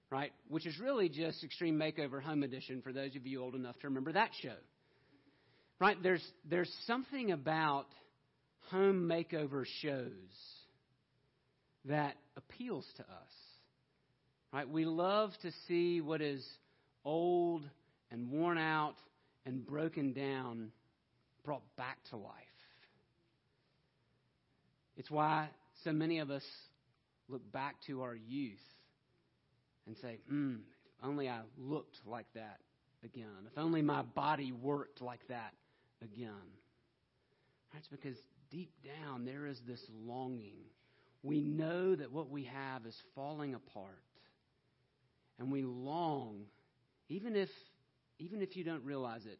right? 0.10 0.34
Which 0.50 0.65
is 0.65 0.77
really 0.77 1.08
just 1.08 1.41
Extreme 1.41 1.79
Makeover 1.79 2.22
Home 2.22 2.43
Edition 2.43 2.82
for 2.82 2.91
those 2.91 3.15
of 3.15 3.25
you 3.25 3.41
old 3.41 3.55
enough 3.55 3.79
to 3.79 3.88
remember 3.88 4.12
that 4.12 4.32
show. 4.41 4.55
Right? 5.79 5.96
There's, 6.03 6.25
there's 6.50 6.72
something 6.86 7.32
about 7.32 7.86
home 8.70 9.08
makeover 9.08 9.65
shows 9.82 10.10
that 11.86 12.15
appeals 12.38 12.86
to 12.98 13.03
us. 13.03 13.34
Right? 14.51 14.70
We 14.70 14.86
love 14.86 15.32
to 15.41 15.51
see 15.67 16.01
what 16.01 16.22
is 16.22 16.46
old 17.03 17.63
and 18.12 18.29
worn 18.29 18.58
out 18.58 18.96
and 19.46 19.65
broken 19.65 20.13
down 20.13 20.72
brought 21.43 21.63
back 21.75 21.98
to 22.10 22.17
life. 22.17 22.32
It's 24.96 25.10
why 25.10 25.50
so 25.84 25.91
many 25.91 26.20
of 26.20 26.29
us 26.29 26.43
look 27.27 27.51
back 27.51 27.75
to 27.88 28.03
our 28.03 28.15
youth 28.15 28.53
and 29.88 29.98
say, 30.01 30.20
hmm, 30.29 30.55
if 30.86 31.05
only 31.05 31.27
I 31.27 31.41
looked 31.58 31.98
like 32.05 32.27
that 32.36 32.60
again. 33.03 33.48
If 33.51 33.58
only 33.58 33.82
my 33.82 34.03
body 34.03 34.51
worked 34.51 35.01
like 35.01 35.27
that 35.27 35.53
again. 36.01 36.29
That's 37.74 37.88
because 37.88 38.15
deep 38.53 38.72
down 39.01 39.25
there 39.25 39.48
is 39.48 39.60
this 39.67 39.81
longing. 40.05 40.60
We 41.24 41.41
know 41.41 41.95
that 41.95 42.12
what 42.12 42.29
we 42.29 42.43
have 42.43 42.86
is 42.86 42.95
falling 43.15 43.55
apart. 43.55 43.88
And 45.39 45.51
we 45.51 45.63
long, 45.63 46.41
even 47.10 47.36
if, 47.36 47.50
even 48.19 48.41
if 48.41 48.55
you 48.55 48.63
don't 48.63 48.86
realize 48.86 49.25
it, 49.25 49.39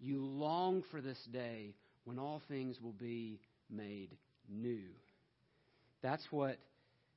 you 0.00 0.24
long 0.24 0.82
for 0.90 1.02
this 1.02 1.18
day 1.30 1.74
when 2.04 2.18
all 2.18 2.40
things 2.48 2.80
will 2.80 2.92
be 2.92 3.38
made 3.68 4.16
new. 4.48 4.84
That's 6.02 6.24
what 6.30 6.56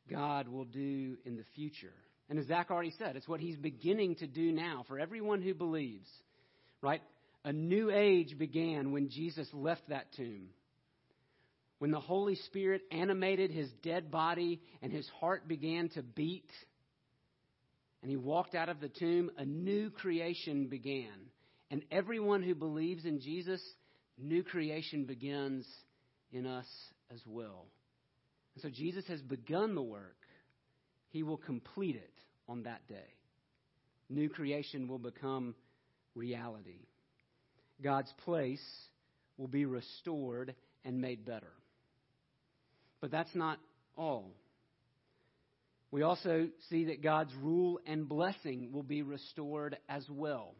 God 0.09 0.49
will 0.49 0.65
do 0.65 1.15
in 1.23 1.37
the 1.37 1.45
future. 1.55 1.93
And 2.29 2.39
as 2.39 2.47
Zach 2.47 2.71
already 2.71 2.93
said, 2.97 3.15
it's 3.15 3.27
what 3.27 3.39
he's 3.39 3.55
beginning 3.55 4.15
to 4.15 4.27
do 4.27 4.51
now 4.51 4.83
for 4.87 4.99
everyone 4.99 5.41
who 5.41 5.53
believes, 5.53 6.09
right? 6.81 7.01
A 7.45 7.53
new 7.53 7.89
age 7.89 8.37
began 8.37 8.91
when 8.91 9.09
Jesus 9.09 9.47
left 9.53 9.87
that 9.89 10.11
tomb. 10.17 10.49
When 11.81 11.89
the 11.89 11.99
Holy 11.99 12.35
Spirit 12.35 12.83
animated 12.91 13.49
his 13.49 13.67
dead 13.81 14.11
body 14.11 14.61
and 14.83 14.91
his 14.91 15.09
heart 15.19 15.47
began 15.47 15.89
to 15.95 16.03
beat, 16.03 16.51
and 18.03 18.11
he 18.11 18.17
walked 18.17 18.53
out 18.53 18.69
of 18.69 18.79
the 18.79 18.87
tomb, 18.87 19.31
a 19.35 19.45
new 19.45 19.89
creation 19.89 20.67
began. 20.67 21.31
And 21.71 21.83
everyone 21.89 22.43
who 22.43 22.53
believes 22.53 23.05
in 23.05 23.19
Jesus, 23.19 23.59
new 24.19 24.43
creation 24.43 25.05
begins 25.05 25.65
in 26.31 26.45
us 26.45 26.67
as 27.11 27.19
well. 27.25 27.65
And 28.53 28.61
so 28.61 28.69
Jesus 28.69 29.07
has 29.07 29.23
begun 29.23 29.73
the 29.73 29.81
work. 29.81 30.27
He 31.09 31.23
will 31.23 31.37
complete 31.37 31.95
it 31.95 32.13
on 32.47 32.61
that 32.61 32.87
day. 32.87 33.15
New 34.07 34.29
creation 34.29 34.87
will 34.87 34.99
become 34.99 35.55
reality. 36.13 36.85
God's 37.81 38.13
place 38.23 38.61
will 39.39 39.47
be 39.47 39.65
restored 39.65 40.53
and 40.85 41.01
made 41.01 41.25
better. 41.25 41.53
But 43.01 43.11
that's 43.11 43.33
not 43.35 43.59
all. 43.97 44.31
We 45.89 46.03
also 46.03 46.47
see 46.69 46.85
that 46.85 47.03
God's 47.03 47.33
rule 47.41 47.79
and 47.85 48.07
blessing 48.07 48.69
will 48.71 48.83
be 48.83 49.01
restored 49.01 49.75
as 49.89 50.05
well. 50.09 50.55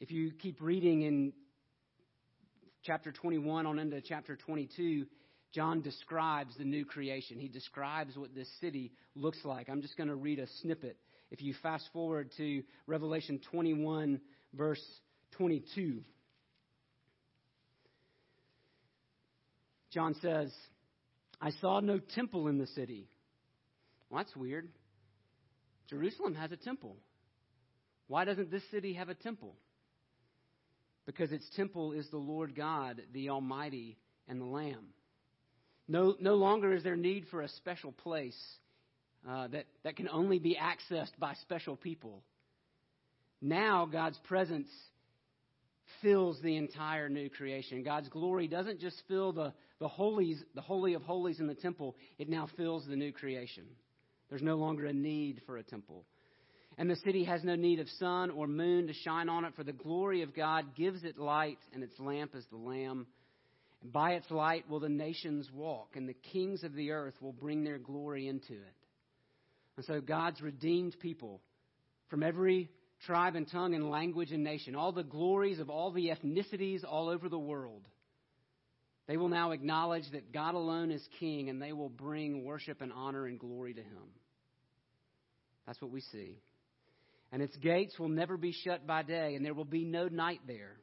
If 0.00 0.10
you 0.10 0.32
keep 0.32 0.60
reading 0.60 1.02
in 1.02 1.32
chapter 2.82 3.12
21 3.12 3.66
on 3.66 3.78
into 3.78 4.00
chapter 4.00 4.34
22, 4.34 5.06
John 5.52 5.82
describes 5.82 6.56
the 6.56 6.64
new 6.64 6.84
creation. 6.84 7.38
He 7.38 7.48
describes 7.48 8.16
what 8.16 8.34
this 8.34 8.48
city 8.60 8.92
looks 9.14 9.38
like. 9.44 9.68
I'm 9.68 9.82
just 9.82 9.96
going 9.96 10.08
to 10.08 10.16
read 10.16 10.38
a 10.38 10.46
snippet. 10.62 10.96
If 11.30 11.42
you 11.42 11.54
fast 11.62 11.84
forward 11.92 12.30
to 12.38 12.62
Revelation 12.86 13.40
21, 13.50 14.20
verse 14.54 14.82
22. 15.36 16.02
John 19.92 20.14
says, 20.22 20.52
I 21.40 21.50
saw 21.60 21.80
no 21.80 21.98
temple 21.98 22.48
in 22.48 22.58
the 22.58 22.66
city. 22.68 23.08
Well, 24.08 24.22
that's 24.22 24.36
weird. 24.36 24.68
Jerusalem 25.88 26.34
has 26.34 26.52
a 26.52 26.56
temple. 26.56 26.96
Why 28.06 28.24
doesn't 28.24 28.50
this 28.50 28.62
city 28.70 28.94
have 28.94 29.08
a 29.08 29.14
temple? 29.14 29.56
Because 31.06 31.32
its 31.32 31.48
temple 31.56 31.92
is 31.92 32.08
the 32.10 32.18
Lord 32.18 32.54
God, 32.54 33.02
the 33.12 33.30
Almighty, 33.30 33.96
and 34.28 34.40
the 34.40 34.44
Lamb. 34.44 34.88
No, 35.88 36.14
no 36.20 36.34
longer 36.34 36.72
is 36.72 36.84
there 36.84 36.96
need 36.96 37.26
for 37.30 37.42
a 37.42 37.48
special 37.48 37.90
place 37.90 38.38
uh, 39.28 39.48
that, 39.48 39.66
that 39.82 39.96
can 39.96 40.08
only 40.08 40.38
be 40.38 40.56
accessed 40.56 41.18
by 41.18 41.34
special 41.42 41.76
people. 41.76 42.22
Now 43.40 43.86
God's 43.86 44.18
presence 44.28 44.68
fills 46.02 46.40
the 46.42 46.56
entire 46.56 47.08
new 47.08 47.28
creation. 47.28 47.82
God's 47.82 48.08
glory 48.08 48.46
doesn't 48.46 48.80
just 48.80 49.02
fill 49.08 49.32
the, 49.32 49.52
the 49.80 49.88
holies, 49.88 50.42
the 50.54 50.60
holy 50.60 50.94
of 50.94 51.02
holies 51.02 51.40
in 51.40 51.46
the 51.46 51.54
temple, 51.54 51.96
it 52.18 52.28
now 52.28 52.48
fills 52.56 52.86
the 52.86 52.96
new 52.96 53.12
creation. 53.12 53.64
There's 54.28 54.42
no 54.42 54.56
longer 54.56 54.86
a 54.86 54.92
need 54.92 55.40
for 55.46 55.56
a 55.56 55.62
temple. 55.62 56.04
And 56.78 56.88
the 56.88 56.96
city 56.96 57.24
has 57.24 57.42
no 57.42 57.56
need 57.56 57.80
of 57.80 57.88
sun 57.98 58.30
or 58.30 58.46
moon 58.46 58.86
to 58.86 58.92
shine 58.92 59.28
on 59.28 59.44
it, 59.44 59.54
for 59.56 59.64
the 59.64 59.72
glory 59.72 60.22
of 60.22 60.34
God 60.36 60.76
gives 60.76 61.02
it 61.02 61.18
light, 61.18 61.58
and 61.72 61.82
its 61.82 61.98
lamp 61.98 62.34
is 62.34 62.44
the 62.50 62.56
Lamb. 62.56 63.06
And 63.82 63.92
by 63.92 64.12
its 64.12 64.30
light 64.30 64.68
will 64.68 64.80
the 64.80 64.88
nations 64.88 65.48
walk, 65.52 65.96
and 65.96 66.08
the 66.08 66.14
kings 66.14 66.62
of 66.62 66.74
the 66.74 66.92
earth 66.92 67.14
will 67.20 67.32
bring 67.32 67.64
their 67.64 67.78
glory 67.78 68.28
into 68.28 68.52
it. 68.52 68.76
And 69.76 69.84
so 69.86 70.00
God's 70.00 70.40
redeemed 70.40 70.96
people 71.00 71.40
from 72.08 72.22
every 72.22 72.70
tribe 73.06 73.34
and 73.34 73.50
tongue 73.50 73.74
and 73.74 73.90
language 73.90 74.30
and 74.30 74.44
nation, 74.44 74.74
all 74.74 74.92
the 74.92 75.02
glories 75.02 75.58
of 75.58 75.70
all 75.70 75.90
the 75.90 76.08
ethnicities 76.08 76.84
all 76.84 77.08
over 77.08 77.28
the 77.28 77.38
world. 77.38 77.86
They 79.10 79.16
will 79.16 79.28
now 79.28 79.50
acknowledge 79.50 80.04
that 80.12 80.32
God 80.32 80.54
alone 80.54 80.92
is 80.92 81.02
king 81.18 81.48
and 81.50 81.60
they 81.60 81.72
will 81.72 81.88
bring 81.88 82.44
worship 82.44 82.80
and 82.80 82.92
honor 82.92 83.26
and 83.26 83.40
glory 83.40 83.74
to 83.74 83.80
him. 83.80 84.14
That's 85.66 85.82
what 85.82 85.90
we 85.90 86.00
see. 86.00 86.38
And 87.32 87.42
its 87.42 87.56
gates 87.56 87.98
will 87.98 88.08
never 88.08 88.36
be 88.36 88.52
shut 88.52 88.86
by 88.86 89.02
day, 89.02 89.34
and 89.34 89.44
there 89.44 89.52
will 89.52 89.64
be 89.64 89.84
no 89.84 90.06
night 90.06 90.42
there. 90.46 90.76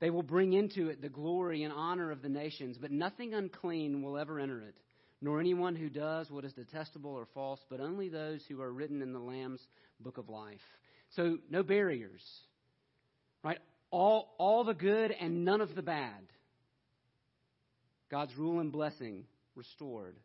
They 0.00 0.10
will 0.10 0.24
bring 0.24 0.54
into 0.54 0.88
it 0.88 1.02
the 1.02 1.08
glory 1.08 1.62
and 1.62 1.72
honor 1.72 2.10
of 2.10 2.20
the 2.20 2.28
nations, 2.28 2.78
but 2.80 2.90
nothing 2.90 3.32
unclean 3.32 4.02
will 4.02 4.18
ever 4.18 4.40
enter 4.40 4.62
it, 4.62 4.74
nor 5.22 5.38
anyone 5.38 5.76
who 5.76 5.88
does 5.88 6.28
what 6.32 6.44
is 6.44 6.52
detestable 6.54 7.12
or 7.12 7.28
false, 7.32 7.60
but 7.70 7.78
only 7.78 8.08
those 8.08 8.42
who 8.48 8.60
are 8.60 8.72
written 8.72 9.02
in 9.02 9.12
the 9.12 9.20
Lamb's 9.20 9.64
book 10.00 10.18
of 10.18 10.28
life. 10.28 10.58
So 11.10 11.38
no 11.48 11.62
barriers. 11.62 12.24
Right? 13.44 13.58
All, 13.92 14.34
all 14.38 14.64
the 14.64 14.74
good 14.74 15.12
and 15.12 15.44
none 15.44 15.60
of 15.60 15.76
the 15.76 15.82
bad. 15.82 16.26
God's 18.10 18.36
rule 18.36 18.60
and 18.60 18.72
blessing 18.72 19.24
restored. 19.54 20.16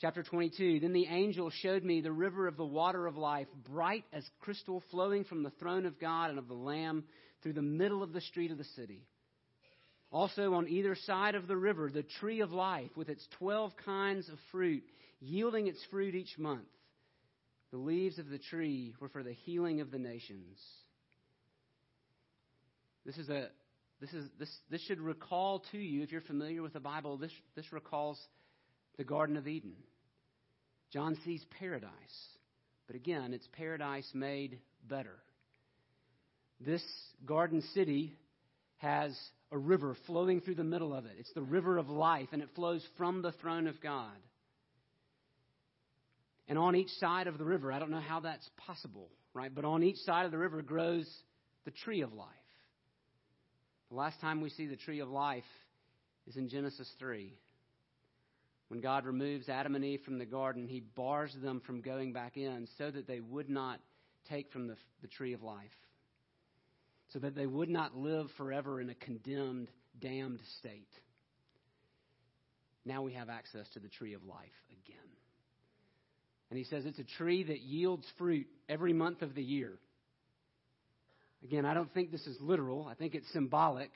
Chapter 0.00 0.22
22 0.22 0.80
Then 0.80 0.92
the 0.92 1.06
angel 1.06 1.50
showed 1.50 1.84
me 1.84 2.00
the 2.00 2.12
river 2.12 2.46
of 2.46 2.56
the 2.56 2.64
water 2.64 3.06
of 3.06 3.16
life, 3.16 3.48
bright 3.68 4.04
as 4.12 4.24
crystal, 4.40 4.82
flowing 4.90 5.24
from 5.24 5.42
the 5.42 5.50
throne 5.58 5.86
of 5.86 6.00
God 6.00 6.30
and 6.30 6.38
of 6.38 6.48
the 6.48 6.54
Lamb 6.54 7.04
through 7.42 7.54
the 7.54 7.62
middle 7.62 8.02
of 8.02 8.12
the 8.12 8.20
street 8.20 8.50
of 8.50 8.58
the 8.58 8.64
city. 8.64 9.06
Also, 10.10 10.54
on 10.54 10.68
either 10.68 10.94
side 10.94 11.34
of 11.34 11.46
the 11.46 11.56
river, 11.56 11.90
the 11.90 12.02
tree 12.02 12.40
of 12.40 12.50
life 12.50 12.90
with 12.96 13.10
its 13.10 13.26
twelve 13.38 13.72
kinds 13.84 14.28
of 14.28 14.38
fruit, 14.50 14.82
yielding 15.20 15.66
its 15.66 15.84
fruit 15.90 16.14
each 16.14 16.38
month. 16.38 16.68
The 17.72 17.76
leaves 17.76 18.18
of 18.18 18.30
the 18.30 18.38
tree 18.38 18.94
were 19.00 19.10
for 19.10 19.22
the 19.22 19.34
healing 19.34 19.82
of 19.82 19.90
the 19.90 19.98
nations. 19.98 20.58
This 23.04 23.18
is 23.18 23.28
a 23.28 23.48
this 24.00 24.12
is 24.12 24.28
this 24.38 24.50
this 24.70 24.80
should 24.82 25.00
recall 25.00 25.62
to 25.72 25.78
you, 25.78 26.02
if 26.02 26.12
you're 26.12 26.20
familiar 26.20 26.62
with 26.62 26.72
the 26.72 26.80
Bible, 26.80 27.16
this 27.16 27.32
this 27.56 27.72
recalls 27.72 28.18
the 28.96 29.04
Garden 29.04 29.36
of 29.36 29.48
Eden. 29.48 29.74
John 30.92 31.16
sees 31.24 31.44
paradise, 31.58 31.90
but 32.86 32.96
again, 32.96 33.34
it's 33.34 33.48
paradise 33.52 34.08
made 34.14 34.58
better. 34.88 35.16
This 36.60 36.82
garden 37.26 37.62
city 37.74 38.14
has 38.78 39.16
a 39.52 39.58
river 39.58 39.96
flowing 40.06 40.40
through 40.40 40.56
the 40.56 40.64
middle 40.64 40.94
of 40.94 41.04
it. 41.04 41.12
It's 41.18 41.32
the 41.34 41.42
river 41.42 41.78
of 41.78 41.88
life, 41.88 42.28
and 42.32 42.42
it 42.42 42.48
flows 42.54 42.84
from 42.96 43.22
the 43.22 43.32
throne 43.32 43.66
of 43.66 43.80
God. 43.80 44.16
And 46.48 46.58
on 46.58 46.74
each 46.74 46.90
side 46.98 47.26
of 47.26 47.38
the 47.38 47.44
river, 47.44 47.72
I 47.72 47.78
don't 47.78 47.90
know 47.90 48.00
how 48.00 48.20
that's 48.20 48.48
possible, 48.56 49.08
right? 49.34 49.54
But 49.54 49.64
on 49.64 49.82
each 49.82 49.98
side 49.98 50.24
of 50.24 50.32
the 50.32 50.38
river 50.38 50.62
grows 50.62 51.08
the 51.64 51.70
tree 51.70 52.00
of 52.00 52.12
life. 52.14 52.28
The 53.90 53.96
last 53.96 54.20
time 54.20 54.40
we 54.40 54.50
see 54.50 54.66
the 54.66 54.76
tree 54.76 55.00
of 55.00 55.08
life 55.08 55.44
is 56.26 56.36
in 56.36 56.48
Genesis 56.48 56.90
3. 56.98 57.32
When 58.68 58.80
God 58.80 59.06
removes 59.06 59.48
Adam 59.48 59.74
and 59.74 59.84
Eve 59.84 60.02
from 60.04 60.18
the 60.18 60.26
garden, 60.26 60.68
he 60.68 60.80
bars 60.80 61.34
them 61.42 61.62
from 61.64 61.80
going 61.80 62.12
back 62.12 62.36
in 62.36 62.68
so 62.76 62.90
that 62.90 63.06
they 63.06 63.20
would 63.20 63.48
not 63.48 63.80
take 64.28 64.52
from 64.52 64.66
the, 64.66 64.76
the 65.00 65.08
tree 65.08 65.32
of 65.32 65.42
life, 65.42 65.70
so 67.12 67.18
that 67.18 67.34
they 67.34 67.46
would 67.46 67.70
not 67.70 67.96
live 67.96 68.26
forever 68.36 68.78
in 68.78 68.90
a 68.90 68.94
condemned, 68.94 69.70
damned 69.98 70.40
state. 70.58 70.90
Now 72.84 73.00
we 73.02 73.14
have 73.14 73.30
access 73.30 73.66
to 73.70 73.80
the 73.80 73.88
tree 73.88 74.12
of 74.12 74.22
life 74.24 74.38
again. 74.84 74.96
And 76.50 76.58
he 76.58 76.64
says 76.64 76.84
it's 76.84 76.98
a 76.98 77.04
tree 77.04 77.42
that 77.44 77.60
yields 77.60 78.06
fruit 78.18 78.46
every 78.68 78.92
month 78.92 79.22
of 79.22 79.34
the 79.34 79.42
year. 79.42 79.78
Again, 81.44 81.64
I 81.64 81.74
don't 81.74 81.92
think 81.94 82.10
this 82.10 82.26
is 82.26 82.36
literal, 82.40 82.86
I 82.86 82.94
think 82.94 83.14
it's 83.14 83.30
symbolic. 83.32 83.90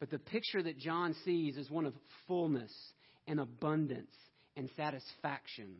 But 0.00 0.10
the 0.10 0.18
picture 0.18 0.62
that 0.62 0.78
John 0.78 1.14
sees 1.24 1.56
is 1.56 1.70
one 1.70 1.86
of 1.86 1.94
fullness 2.26 2.72
and 3.26 3.40
abundance 3.40 4.14
and 4.56 4.68
satisfaction. 4.76 5.76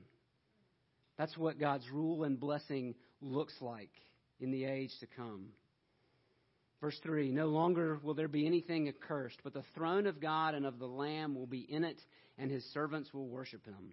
That's 1.17 1.37
what 1.37 1.59
God's 1.59 1.89
rule 1.91 2.25
and 2.25 2.39
blessing 2.39 2.95
looks 3.21 3.55
like 3.61 3.91
in 4.41 4.51
the 4.51 4.65
age 4.65 4.91
to 5.01 5.07
come. 5.07 5.49
Verse 6.81 6.99
3 7.03 7.31
No 7.31 7.47
longer 7.47 7.99
will 8.03 8.15
there 8.15 8.29
be 8.29 8.47
anything 8.47 8.89
accursed, 8.89 9.39
but 9.43 9.53
the 9.53 9.65
throne 9.75 10.07
of 10.07 10.21
God 10.21 10.55
and 10.55 10.65
of 10.65 10.79
the 10.79 10.87
Lamb 10.87 11.35
will 11.35 11.47
be 11.47 11.67
in 11.69 11.85
it, 11.85 12.01
and 12.39 12.51
his 12.51 12.65
servants 12.73 13.13
will 13.13 13.27
worship 13.27 13.65
him. 13.65 13.93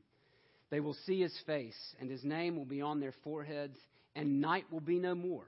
They 0.69 0.80
will 0.80 0.95
see 1.06 1.21
his 1.21 1.36
face, 1.45 1.78
and 2.00 2.10
his 2.10 2.24
name 2.24 2.56
will 2.56 2.65
be 2.65 2.82
on 2.82 3.00
their 3.00 3.13
foreheads, 3.24 3.78
and 4.15 4.41
night 4.41 4.65
will 4.71 4.82
be 4.82 5.00
no 5.00 5.15
more. 5.15 5.45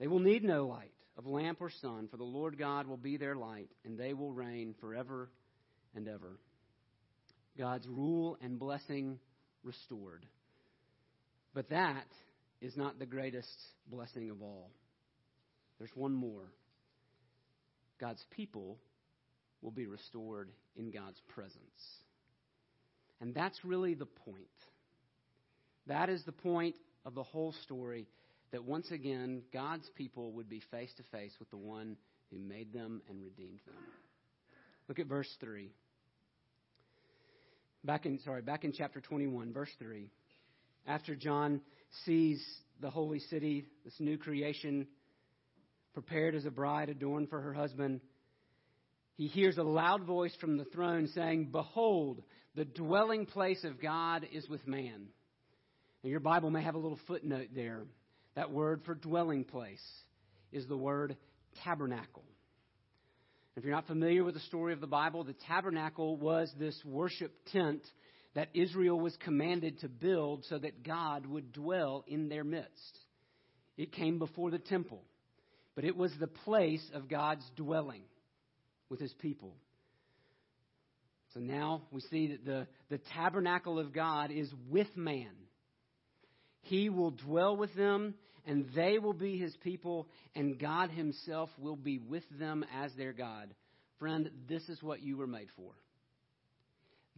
They 0.00 0.08
will 0.08 0.18
need 0.18 0.42
no 0.42 0.66
light 0.66 0.92
of 1.18 1.26
lamp 1.26 1.58
or 1.60 1.70
sun, 1.82 2.08
for 2.10 2.16
the 2.16 2.24
Lord 2.24 2.58
God 2.58 2.86
will 2.86 2.96
be 2.96 3.18
their 3.18 3.36
light, 3.36 3.68
and 3.84 3.98
they 3.98 4.14
will 4.14 4.32
reign 4.32 4.74
forever 4.80 5.28
and 5.94 6.08
ever. 6.08 6.38
God's 7.58 7.86
rule 7.86 8.38
and 8.40 8.58
blessing 8.58 9.18
restored. 9.62 10.24
But 11.52 11.68
that 11.68 12.06
is 12.62 12.76
not 12.76 12.98
the 12.98 13.06
greatest 13.06 13.48
blessing 13.86 14.30
of 14.30 14.40
all. 14.40 14.70
There's 15.78 15.90
one 15.94 16.14
more. 16.14 16.50
God's 18.00 18.24
people 18.30 18.78
will 19.60 19.70
be 19.70 19.86
restored 19.86 20.48
in 20.76 20.90
God's 20.90 21.20
presence. 21.28 21.58
And 23.20 23.34
that's 23.34 23.62
really 23.64 23.92
the 23.92 24.06
point. 24.06 24.38
That 25.86 26.08
is 26.08 26.24
the 26.24 26.32
point 26.32 26.76
of 27.04 27.14
the 27.14 27.22
whole 27.22 27.52
story 27.64 28.06
that 28.52 28.64
once 28.64 28.90
again 28.90 29.42
God's 29.52 29.88
people 29.96 30.32
would 30.32 30.48
be 30.48 30.62
face 30.70 30.92
to 30.96 31.02
face 31.16 31.32
with 31.38 31.50
the 31.50 31.56
one 31.56 31.96
who 32.30 32.38
made 32.38 32.72
them 32.72 33.02
and 33.08 33.22
redeemed 33.22 33.60
them. 33.66 33.74
Look 34.88 34.98
at 34.98 35.06
verse 35.06 35.28
3. 35.40 35.70
Back 37.84 38.06
in 38.06 38.18
sorry, 38.20 38.42
back 38.42 38.64
in 38.64 38.72
chapter 38.72 39.00
21, 39.00 39.52
verse 39.52 39.70
3. 39.78 40.10
After 40.86 41.14
John 41.14 41.60
sees 42.04 42.44
the 42.80 42.90
holy 42.90 43.20
city, 43.20 43.64
this 43.84 43.94
new 43.98 44.18
creation 44.18 44.86
prepared 45.94 46.34
as 46.34 46.44
a 46.44 46.50
bride 46.50 46.88
adorned 46.88 47.30
for 47.30 47.40
her 47.40 47.52
husband, 47.52 48.00
he 49.16 49.26
hears 49.26 49.58
a 49.58 49.62
loud 49.62 50.04
voice 50.04 50.34
from 50.40 50.56
the 50.56 50.64
throne 50.64 51.08
saying, 51.14 51.50
Behold, 51.52 52.22
the 52.54 52.64
dwelling 52.64 53.26
place 53.26 53.64
of 53.64 53.80
God 53.80 54.26
is 54.32 54.48
with 54.48 54.66
man. 54.66 55.08
Now, 56.02 56.10
your 56.10 56.20
Bible 56.20 56.50
may 56.50 56.62
have 56.62 56.74
a 56.74 56.78
little 56.78 56.98
footnote 57.06 57.48
there. 57.54 57.84
That 58.36 58.50
word 58.50 58.82
for 58.84 58.94
dwelling 58.94 59.44
place 59.44 59.84
is 60.52 60.66
the 60.66 60.76
word 60.76 61.16
tabernacle. 61.64 62.24
If 63.56 63.64
you're 63.64 63.74
not 63.74 63.86
familiar 63.86 64.24
with 64.24 64.34
the 64.34 64.40
story 64.40 64.72
of 64.72 64.80
the 64.80 64.86
Bible, 64.86 65.24
the 65.24 65.34
tabernacle 65.46 66.16
was 66.16 66.52
this 66.58 66.80
worship 66.84 67.32
tent 67.52 67.82
that 68.34 68.48
Israel 68.54 68.98
was 68.98 69.16
commanded 69.24 69.80
to 69.80 69.88
build 69.88 70.44
so 70.48 70.58
that 70.58 70.84
God 70.84 71.26
would 71.26 71.52
dwell 71.52 72.04
in 72.06 72.28
their 72.28 72.44
midst. 72.44 72.98
It 73.76 73.92
came 73.92 74.18
before 74.18 74.50
the 74.50 74.58
temple, 74.58 75.02
but 75.74 75.84
it 75.84 75.96
was 75.96 76.12
the 76.18 76.28
place 76.28 76.88
of 76.94 77.08
God's 77.08 77.44
dwelling 77.56 78.02
with 78.88 79.00
his 79.00 79.12
people. 79.14 79.56
So 81.34 81.40
now 81.40 81.82
we 81.90 82.00
see 82.02 82.28
that 82.28 82.44
the, 82.44 82.66
the 82.88 83.00
tabernacle 83.14 83.78
of 83.78 83.92
God 83.92 84.30
is 84.30 84.50
with 84.68 84.88
man. 84.96 85.30
He 86.62 86.88
will 86.88 87.10
dwell 87.10 87.56
with 87.56 87.74
them, 87.74 88.14
and 88.46 88.66
they 88.74 88.98
will 88.98 89.12
be 89.12 89.38
his 89.38 89.56
people, 89.58 90.08
and 90.34 90.58
God 90.58 90.90
himself 90.90 91.50
will 91.58 91.76
be 91.76 91.98
with 91.98 92.24
them 92.38 92.64
as 92.74 92.92
their 92.94 93.12
God. 93.12 93.54
Friend, 93.98 94.30
this 94.48 94.68
is 94.68 94.82
what 94.82 95.02
you 95.02 95.16
were 95.16 95.26
made 95.26 95.48
for. 95.56 95.72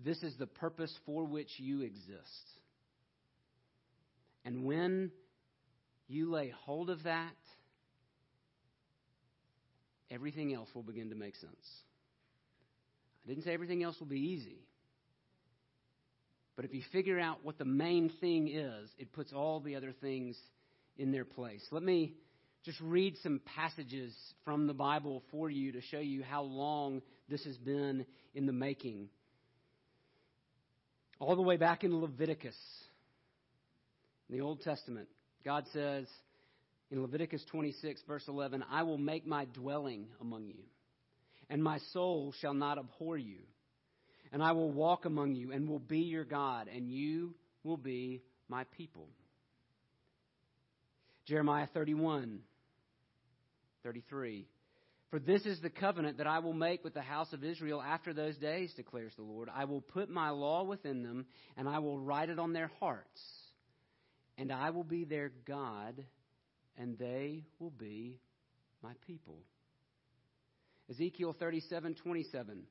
This 0.05 0.22
is 0.22 0.37
the 0.37 0.46
purpose 0.46 0.92
for 1.07 1.24
which 1.24 1.50
you 1.59 1.83
exist. 1.83 2.50
And 4.44 4.64
when 4.64 5.12
you 6.09 6.31
lay 6.31 6.52
hold 6.64 6.90
of 6.90 7.05
that, 7.05 7.33
everything 10.11 10.52
else 10.52 10.68
will 10.74 10.83
begin 10.83 11.11
to 11.11 11.14
make 11.16 11.37
sense. 11.37 11.52
I 13.24 13.28
didn't 13.28 13.44
say 13.44 13.55
everything 13.55 13.83
else 13.83 13.98
will 14.00 14.09
be 14.09 14.20
easy. 14.20 14.66
But 16.56 16.64
if 16.64 16.74
you 16.74 16.82
figure 16.92 17.18
out 17.18 17.38
what 17.42 17.58
the 17.58 17.64
main 17.64 18.10
thing 18.20 18.48
is, 18.48 18.90
it 18.98 19.12
puts 19.12 19.32
all 19.32 19.60
the 19.60 19.76
other 19.76 19.92
things 20.00 20.36
in 20.96 21.12
their 21.12 21.24
place. 21.24 21.62
Let 21.70 21.82
me 21.82 22.14
just 22.64 22.80
read 22.80 23.16
some 23.22 23.40
passages 23.56 24.14
from 24.44 24.66
the 24.66 24.74
Bible 24.74 25.22
for 25.30 25.50
you 25.50 25.72
to 25.72 25.80
show 25.80 25.98
you 25.98 26.22
how 26.22 26.42
long 26.42 27.02
this 27.28 27.44
has 27.44 27.56
been 27.56 28.06
in 28.34 28.46
the 28.46 28.52
making. 28.52 29.08
All 31.18 31.34
the 31.34 31.42
way 31.42 31.56
back 31.56 31.84
in 31.84 32.00
Leviticus, 32.00 32.56
in 34.28 34.36
the 34.36 34.42
Old 34.42 34.60
Testament, 34.60 35.08
God 35.44 35.64
says 35.72 36.06
in 36.90 37.00
Leviticus 37.00 37.44
26, 37.50 38.02
verse 38.06 38.24
11, 38.28 38.64
I 38.70 38.82
will 38.82 38.98
make 38.98 39.26
my 39.26 39.46
dwelling 39.46 40.06
among 40.20 40.46
you, 40.46 40.62
and 41.48 41.62
my 41.62 41.78
soul 41.92 42.34
shall 42.40 42.54
not 42.54 42.78
abhor 42.78 43.16
you. 43.16 43.38
And 44.33 44.42
I 44.42 44.53
will 44.53 44.71
walk 44.71 45.05
among 45.05 45.35
you, 45.35 45.53
and 45.53 45.68
will 45.68 45.79
be 45.79 46.01
your 46.01 46.25
God, 46.25 46.68
and 46.75 46.88
you 46.88 47.35
will 47.64 47.77
be 47.77 48.23
my 48.49 48.64
people. 48.77 49.09
Jeremiah 51.27 51.68
31, 51.75 52.40
33. 53.85 54.47
For 55.11 55.18
this 55.18 55.45
is 55.45 55.61
the 55.61 55.68
covenant 55.68 56.16
that 56.18 56.27
I 56.27 56.38
will 56.38 56.55
make 56.55 56.83
with 56.83 56.95
the 56.95 57.03
house 57.03 57.35
of 57.35 57.45
Israel 57.45 57.83
after 57.83 58.14
those 58.14 58.37
days, 58.38 58.73
declares 58.75 59.12
the 59.16 59.23
Lord. 59.23 59.51
I 59.55 59.66
will 59.66 59.83
put 59.83 60.09
my 60.09 60.31
law 60.31 60.64
within 60.64 61.03
them, 61.03 61.27
and 61.59 61.68
I 61.68 61.81
will 61.81 61.99
write 61.99 62.31
it 62.31 62.38
on 62.38 62.55
their 62.55 62.71
hearts. 62.81 63.23
And 64.38 64.51
I 64.51 64.71
will 64.71 64.85
be 64.85 65.05
their 65.05 65.31
God, 65.47 66.03
and 66.79 66.99
they 66.99 67.45
will 67.59 67.71
be 67.71 68.21
my 68.83 68.92
people. 69.07 69.37
Ezekiel 70.88 71.37
37, 71.38 71.95
27. 71.97 72.62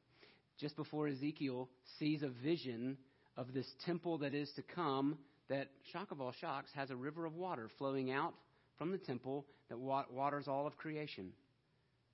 Just 0.62 0.76
before 0.76 1.08
Ezekiel 1.08 1.68
sees 1.98 2.22
a 2.22 2.30
vision 2.30 2.98
of 3.36 3.52
this 3.52 3.66
temple 3.84 4.20
that 4.20 4.36
is 4.36 4.48
to 4.56 4.62
come, 4.62 5.18
that, 5.50 5.70
shock 5.92 6.12
of 6.12 6.22
all 6.22 6.34
shocks, 6.40 6.70
has 6.76 6.92
a 6.92 6.96
river 6.96 7.26
of 7.26 7.34
water 7.36 7.68
flowing 7.80 8.12
out 8.12 8.36
from 8.78 8.92
the 8.92 9.00
temple 9.00 9.48
that 9.70 9.80
waters 9.80 10.48
all 10.48 10.68
of 10.68 10.78
creation. 10.78 11.32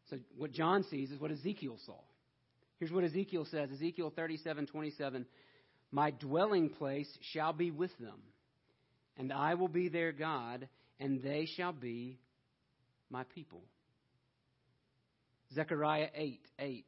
So 0.09 0.17
what 0.37 0.53
John 0.53 0.85
sees 0.89 1.11
is 1.11 1.19
what 1.19 1.29
Ezekiel 1.29 1.77
saw. 1.85 1.99
Here's 2.79 2.91
what 2.91 3.03
Ezekiel 3.03 3.45
says 3.51 3.69
Ezekiel 3.69 4.13
37 4.15 4.67
27. 4.67 5.25
My 5.91 6.11
dwelling 6.11 6.69
place 6.69 7.09
shall 7.33 7.51
be 7.51 7.69
with 7.71 7.97
them, 7.97 8.21
and 9.17 9.33
I 9.33 9.55
will 9.55 9.67
be 9.67 9.89
their 9.89 10.13
God, 10.13 10.69
and 11.01 11.21
they 11.21 11.47
shall 11.57 11.73
be 11.73 12.17
my 13.09 13.23
people. 13.35 13.61
Zechariah 15.53 16.09
8 16.15 16.39
8. 16.59 16.85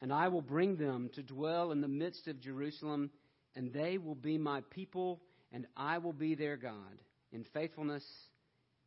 And 0.00 0.12
I 0.12 0.28
will 0.28 0.42
bring 0.42 0.76
them 0.76 1.10
to 1.14 1.22
dwell 1.22 1.72
in 1.72 1.80
the 1.80 1.88
midst 1.88 2.28
of 2.28 2.40
Jerusalem, 2.40 3.10
and 3.56 3.72
they 3.72 3.98
will 3.98 4.14
be 4.14 4.38
my 4.38 4.62
people, 4.70 5.20
and 5.52 5.66
I 5.76 5.98
will 5.98 6.12
be 6.12 6.34
their 6.34 6.56
God 6.56 7.02
in 7.32 7.44
faithfulness 7.52 8.04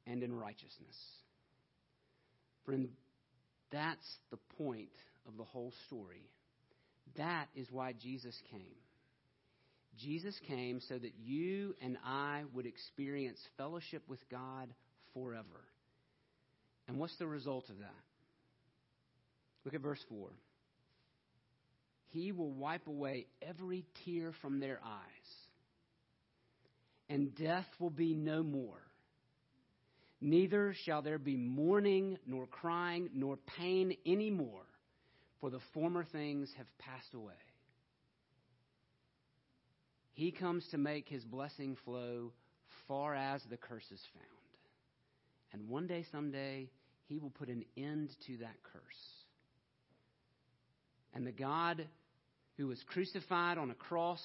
and 0.08 0.24
in 0.24 0.34
righteousness. 0.34 0.96
Friend, 2.66 2.90
that's 3.72 4.18
the 4.30 4.40
point 4.58 4.90
of 5.28 5.38
the 5.38 5.44
whole 5.44 5.74
story. 5.88 6.30
That 7.18 7.48
is 7.56 7.68
why 7.72 7.94
Jesus 7.94 8.36
came. 8.50 8.76
Jesus 9.98 10.40
came 10.48 10.80
so 10.88 10.98
that 10.98 11.14
you 11.22 11.76
and 11.82 11.98
I 12.06 12.44
would 12.54 12.66
experience 12.66 13.40
fellowship 13.58 14.04
with 14.08 14.20
God 14.30 14.70
forever. 15.14 15.66
And 16.88 16.98
what's 16.98 17.18
the 17.18 17.28
result 17.28 17.70
of 17.70 17.80
that? 17.80 17.90
Look 19.66 19.74
at 19.74 19.82
verse 19.82 20.04
4. 20.10 20.30
He 22.12 22.32
will 22.32 22.52
wipe 22.52 22.88
away 22.88 23.28
every 23.42 23.86
tear 24.06 24.34
from 24.42 24.60
their 24.60 24.80
eyes, 24.84 25.30
and 27.10 27.36
death 27.36 27.68
will 27.80 27.90
be 27.90 28.14
no 28.14 28.44
more. 28.44 28.82
Neither 30.20 30.76
shall 30.86 31.02
there 31.02 31.18
be 31.18 31.36
mourning, 31.36 32.18
nor 32.28 32.46
crying, 32.46 33.10
nor 33.14 33.38
pain 33.58 33.96
any 34.06 34.30
more, 34.30 34.66
for 35.40 35.50
the 35.50 35.62
former 35.74 36.04
things 36.04 36.52
have 36.58 36.68
passed 36.78 37.14
away. 37.14 37.34
He 40.14 40.32
comes 40.32 40.68
to 40.72 40.78
make 40.78 41.08
his 41.08 41.24
blessing 41.24 41.78
flow 41.86 42.34
far 42.88 43.16
as 43.16 43.42
the 43.50 43.58
curse 43.58 43.90
is 43.92 44.02
found. 44.14 44.28
And 45.54 45.70
one 45.70 45.88
day, 45.88 46.06
someday, 46.12 46.70
he 47.08 47.18
will 47.18 47.32
put 47.32 47.48
an 47.48 47.64
end 47.76 48.10
to 48.28 48.38
that 48.38 48.56
curse. 48.64 48.82
And 51.14 51.26
the 51.26 51.32
God 51.32 51.88
who 52.62 52.68
was 52.68 52.84
crucified 52.94 53.58
on 53.58 53.72
a 53.72 53.76
cross 53.76 54.22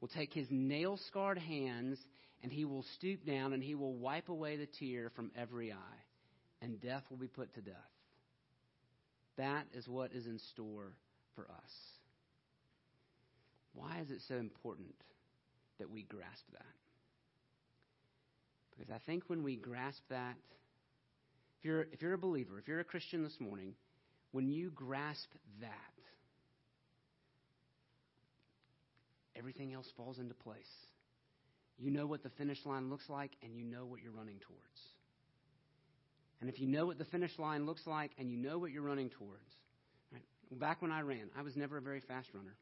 will 0.00 0.06
take 0.08 0.32
his 0.32 0.46
nail 0.50 1.00
scarred 1.08 1.38
hands 1.38 1.98
and 2.42 2.52
he 2.52 2.64
will 2.64 2.84
stoop 2.94 3.26
down 3.26 3.52
and 3.52 3.62
he 3.62 3.74
will 3.74 3.94
wipe 3.94 4.28
away 4.28 4.56
the 4.56 4.68
tear 4.78 5.10
from 5.16 5.32
every 5.36 5.72
eye, 5.72 6.00
and 6.62 6.80
death 6.80 7.02
will 7.10 7.16
be 7.16 7.26
put 7.26 7.52
to 7.54 7.60
death. 7.60 7.74
That 9.36 9.64
is 9.74 9.88
what 9.88 10.12
is 10.12 10.26
in 10.26 10.38
store 10.52 10.92
for 11.34 11.42
us. 11.42 11.72
Why 13.74 13.98
is 14.00 14.10
it 14.10 14.20
so 14.28 14.36
important 14.36 14.94
that 15.80 15.90
we 15.90 16.04
grasp 16.04 16.44
that? 16.52 16.62
Because 18.70 18.94
I 18.94 18.98
think 19.06 19.24
when 19.26 19.42
we 19.42 19.56
grasp 19.56 20.02
that, 20.10 20.36
if 21.58 21.64
you're, 21.64 21.82
if 21.92 22.00
you're 22.00 22.14
a 22.14 22.18
believer, 22.18 22.60
if 22.60 22.68
you're 22.68 22.80
a 22.80 22.84
Christian 22.84 23.24
this 23.24 23.40
morning, 23.40 23.74
when 24.30 24.48
you 24.48 24.70
grasp 24.70 25.30
that, 25.60 25.95
everything 29.36 29.72
else 29.72 29.86
falls 29.96 30.18
into 30.18 30.34
place. 30.34 30.70
You 31.78 31.90
know 31.90 32.06
what 32.06 32.22
the 32.22 32.30
finish 32.30 32.58
line 32.64 32.88
looks 32.88 33.08
like, 33.08 33.32
and 33.42 33.54
you 33.54 33.64
know 33.64 33.84
what 33.84 34.00
you're 34.02 34.12
running 34.12 34.38
towards. 34.38 34.80
And 36.40 36.50
if 36.50 36.60
you 36.60 36.66
know 36.66 36.86
what 36.86 36.98
the 36.98 37.04
finish 37.04 37.38
line 37.38 37.66
looks 37.66 37.86
like, 37.86 38.12
and 38.18 38.30
you 38.30 38.36
know 38.36 38.58
what 38.58 38.70
you're 38.70 38.82
running 38.82 39.10
towards, 39.10 39.54
right? 40.12 40.22
Back 40.52 40.82
when 40.82 40.92
I 40.92 41.00
ran, 41.00 41.30
I 41.36 41.42
was 41.42 41.56
never 41.56 41.76
a 41.78 41.82
very 41.82 42.00
fast 42.00 42.28
runner. 42.34 42.56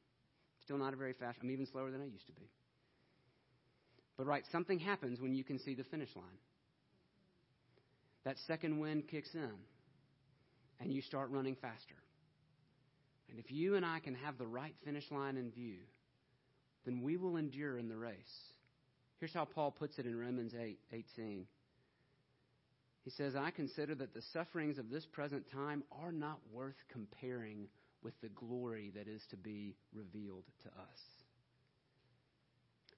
Still 0.63 0.79
not 0.79 0.93
a 0.95 0.97
very 0.97 1.13
fast. 1.13 1.39
I'm 1.43 1.51
even 1.51 1.67
slower 1.67 1.91
than 1.91 2.01
I 2.01 2.07
used 2.07 2.27
to 2.27 2.33
be. 2.33 2.49
But 4.17 4.27
right, 4.27 4.45
something 4.53 4.79
happens 4.79 5.21
when 5.21 5.35
you 5.35 5.45
can 5.45 5.59
see 5.59 5.75
the 5.75 5.85
finish 5.85 6.15
line. 6.15 6.25
That 8.25 8.37
second 8.47 8.79
wind 8.79 9.09
kicks 9.09 9.35
in, 9.35 9.51
and 10.81 10.93
you 10.93 11.03
start 11.03 11.31
running 11.31 11.57
faster. 11.57 11.97
And 13.29 13.39
if 13.39 13.51
you 13.51 13.75
and 13.75 13.85
I 13.85 13.99
can 13.99 14.15
have 14.15 14.39
the 14.39 14.47
right 14.47 14.75
finish 14.85 15.05
line 15.11 15.37
in 15.37 15.51
view, 15.51 15.79
then 16.85 17.03
we 17.03 17.17
will 17.17 17.37
endure 17.37 17.79
in 17.79 17.89
the 17.89 17.97
race. 17.97 18.15
Here's 19.19 19.33
how 19.33 19.45
Paul 19.45 19.71
puts 19.71 19.99
it 19.99 20.07
in 20.07 20.19
Romans 20.19 20.55
8 20.59 20.79
18. 20.93 21.47
He 23.05 23.11
says, 23.11 23.35
I 23.37 23.51
consider 23.51 23.95
that 23.97 24.15
the 24.15 24.23
sufferings 24.33 24.79
of 24.79 24.91
this 24.91 25.05
present 25.05 25.45
time 25.53 25.85
are 25.93 26.13
not 26.13 26.39
worth 26.51 26.77
comparing 26.91 27.69
with 28.03 28.15
the 28.23 28.31
glory 28.31 28.93
that 28.95 29.09
is 29.09 29.23
to 29.31 29.37
be 29.37 29.77
revealed 29.95 30.45
to 30.63 30.69
us. 30.69 31.01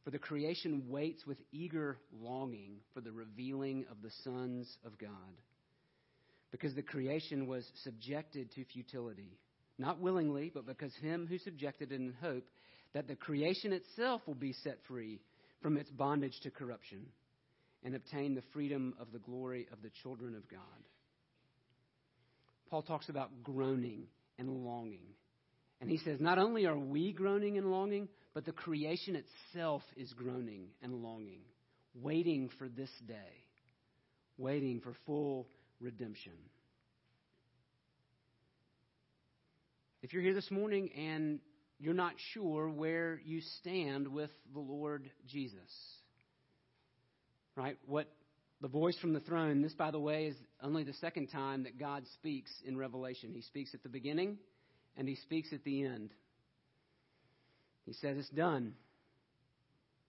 For 0.05 0.11
the 0.13 0.19
creation 0.19 0.85
waits 0.89 1.27
with 1.27 1.39
eager 1.51 1.99
longing 2.21 2.77
for 2.95 3.01
the 3.01 3.11
revealing 3.11 3.87
of 3.91 4.03
the 4.03 4.13
sons 4.23 4.79
of 4.85 4.97
God. 4.99 5.11
Because 6.53 6.77
the 6.77 6.83
creation 6.83 7.49
was 7.49 7.69
subjected 7.83 8.53
to 8.53 8.65
futility, 8.65 9.37
not 9.79 10.01
willingly, 10.01 10.53
but 10.55 10.65
because 10.65 10.95
him 11.03 11.27
who 11.29 11.39
subjected 11.39 11.91
it 11.91 11.97
in 11.97 12.15
hope 12.21 12.45
that 12.95 13.09
the 13.09 13.17
creation 13.17 13.73
itself 13.73 14.23
will 14.27 14.35
be 14.35 14.53
set 14.53 14.79
free 14.89 15.21
from 15.63 15.77
its 15.77 15.91
bondage 15.91 16.39
to 16.43 16.51
corruption 16.51 17.07
and 17.85 17.95
obtain 17.95 18.35
the 18.35 18.43
freedom 18.53 18.95
of 19.01 19.13
the 19.13 19.19
glory 19.19 19.67
of 19.73 19.83
the 19.83 19.91
children 20.03 20.35
of 20.35 20.49
God. 20.49 20.61
Paul 22.71 22.83
talks 22.83 23.09
about 23.09 23.43
groaning 23.43 24.05
and 24.39 24.65
longing. 24.65 25.07
And 25.81 25.91
he 25.91 25.99
says, 25.99 26.21
not 26.21 26.39
only 26.39 26.67
are 26.67 26.79
we 26.79 27.13
groaning 27.13 27.59
and 27.59 27.71
longing, 27.71 28.09
but 28.35 28.45
the 28.45 28.53
creation 28.53 29.17
itself 29.17 29.83
is 29.97 30.13
groaning 30.15 30.69
and 30.83 31.03
longing, 31.03 31.41
waiting 31.95 32.51
for 32.59 32.69
this 32.69 32.91
day, 33.07 33.45
waiting 34.39 34.81
for 34.81 34.95
full 35.05 35.47
redemption. 35.81 36.33
If 40.03 40.13
you're 40.13 40.23
here 40.23 40.35
this 40.35 40.51
morning 40.51 40.91
and 40.97 41.41
you're 41.79 41.95
not 41.95 42.15
sure 42.33 42.69
where 42.69 43.21
you 43.25 43.41
stand 43.61 44.09
with 44.09 44.31
the 44.53 44.61
Lord 44.61 45.11
Jesus, 45.27 45.61
right? 47.55 47.77
What 47.87 48.09
the 48.61 48.69
voice 48.69 48.97
from 48.99 49.13
the 49.13 49.21
throne, 49.21 49.61
this, 49.61 49.75
by 49.75 49.91
the 49.91 50.01
way, 50.01 50.27
is 50.27 50.37
only 50.63 50.85
the 50.85 50.95
second 50.95 51.29
time 51.29 51.65
that 51.65 51.79
God 51.79 52.05
speaks 52.15 52.51
in 52.65 52.77
Revelation. 52.77 53.33
He 53.35 53.43
speaks 53.43 53.75
at 53.75 53.83
the 53.83 53.89
beginning 53.89 54.39
and 54.97 55.07
he 55.07 55.17
speaks 55.17 55.53
at 55.53 55.63
the 55.65 55.85
end. 55.85 56.11
He 57.85 57.93
says, 57.93 58.17
It's 58.17 58.31
done. 58.31 58.75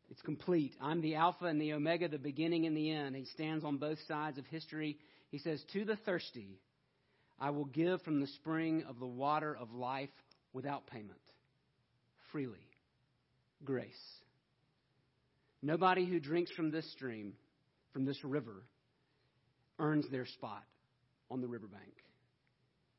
It's 0.09 0.21
complete. 0.21 0.73
I'm 0.81 1.01
the 1.01 1.15
Alpha 1.15 1.45
and 1.45 1.59
the 1.59 1.73
Omega, 1.73 2.07
the 2.07 2.17
beginning 2.17 2.65
and 2.65 2.77
the 2.77 2.91
end. 2.91 3.15
He 3.15 3.25
stands 3.25 3.65
on 3.65 3.77
both 3.77 3.97
sides 4.07 4.37
of 4.37 4.45
history. 4.45 4.97
He 5.29 5.39
says, 5.39 5.61
To 5.73 5.83
the 5.83 5.97
thirsty, 5.97 6.61
I 7.39 7.49
will 7.49 7.65
give 7.65 8.01
from 8.03 8.21
the 8.21 8.27
spring 8.27 8.83
of 8.87 8.99
the 8.99 9.05
water 9.05 9.55
of 9.55 9.73
life 9.73 10.09
without 10.53 10.87
payment, 10.87 11.19
freely. 12.31 12.65
Grace. 13.63 13.87
Nobody 15.61 16.05
who 16.05 16.19
drinks 16.19 16.51
from 16.51 16.71
this 16.71 16.89
stream, 16.91 17.33
from 17.91 18.05
this 18.05 18.23
river, 18.23 18.63
earns 19.79 20.05
their 20.11 20.25
spot 20.25 20.63
on 21.29 21.41
the 21.41 21.47
riverbank. 21.47 21.93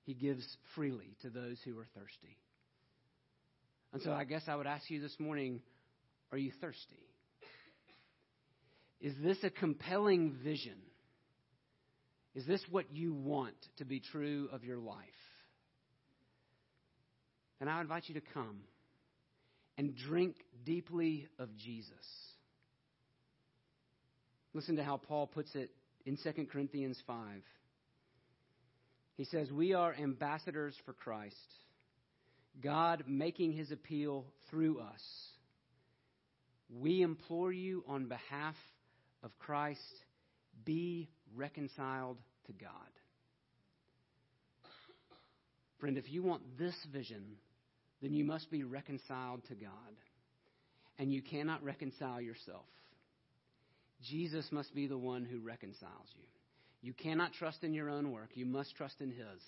He 0.04 0.14
gives 0.14 0.44
freely 0.74 1.16
to 1.22 1.30
those 1.30 1.58
who 1.64 1.78
are 1.78 1.86
thirsty. 1.94 2.36
And 3.92 4.02
so 4.02 4.12
I 4.12 4.24
guess 4.24 4.42
I 4.48 4.56
would 4.56 4.66
ask 4.66 4.90
you 4.90 5.00
this 5.00 5.16
morning 5.18 5.60
are 6.30 6.38
you 6.38 6.52
thirsty? 6.60 7.08
Is 9.00 9.14
this 9.22 9.38
a 9.42 9.50
compelling 9.50 10.36
vision? 10.44 10.76
Is 12.34 12.44
this 12.46 12.62
what 12.70 12.92
you 12.92 13.14
want 13.14 13.56
to 13.78 13.84
be 13.84 14.00
true 14.00 14.48
of 14.52 14.64
your 14.64 14.78
life? 14.78 14.96
And 17.60 17.70
I 17.70 17.80
invite 17.80 18.04
you 18.08 18.14
to 18.14 18.20
come 18.34 18.60
and 19.78 19.96
drink 19.96 20.34
deeply 20.66 21.28
of 21.38 21.56
Jesus. 21.56 21.94
Listen 24.52 24.76
to 24.76 24.84
how 24.84 24.96
Paul 24.96 25.28
puts 25.28 25.54
it 25.54 25.70
in 26.04 26.18
2 26.22 26.46
Corinthians 26.52 26.98
5. 27.06 27.16
He 29.16 29.24
says, 29.24 29.50
We 29.50 29.72
are 29.74 29.94
ambassadors 29.94 30.74
for 30.84 30.92
Christ, 30.92 31.36
God 32.60 33.04
making 33.06 33.52
his 33.52 33.70
appeal 33.70 34.26
through 34.50 34.80
us. 34.80 35.02
We 36.70 37.02
implore 37.02 37.52
you 37.52 37.84
on 37.88 38.08
behalf 38.08 38.56
of 39.22 39.30
Christ, 39.38 39.80
be 40.64 41.08
reconciled 41.36 42.18
to 42.46 42.52
God. 42.52 42.70
Friend, 45.78 45.96
if 45.96 46.10
you 46.10 46.22
want 46.22 46.42
this 46.58 46.74
vision, 46.92 47.36
then 48.02 48.12
you 48.14 48.24
must 48.24 48.50
be 48.50 48.62
reconciled 48.64 49.44
to 49.48 49.54
God. 49.54 49.70
And 50.98 51.12
you 51.12 51.22
cannot 51.22 51.62
reconcile 51.62 52.20
yourself. 52.20 52.66
Jesus 54.02 54.46
must 54.50 54.74
be 54.74 54.86
the 54.86 54.98
one 54.98 55.24
who 55.24 55.40
reconciles 55.40 56.08
you. 56.14 56.24
You 56.80 56.92
cannot 56.92 57.32
trust 57.32 57.64
in 57.64 57.74
your 57.74 57.90
own 57.90 58.12
work, 58.12 58.30
you 58.34 58.46
must 58.46 58.76
trust 58.76 59.00
in 59.00 59.10
His. 59.10 59.42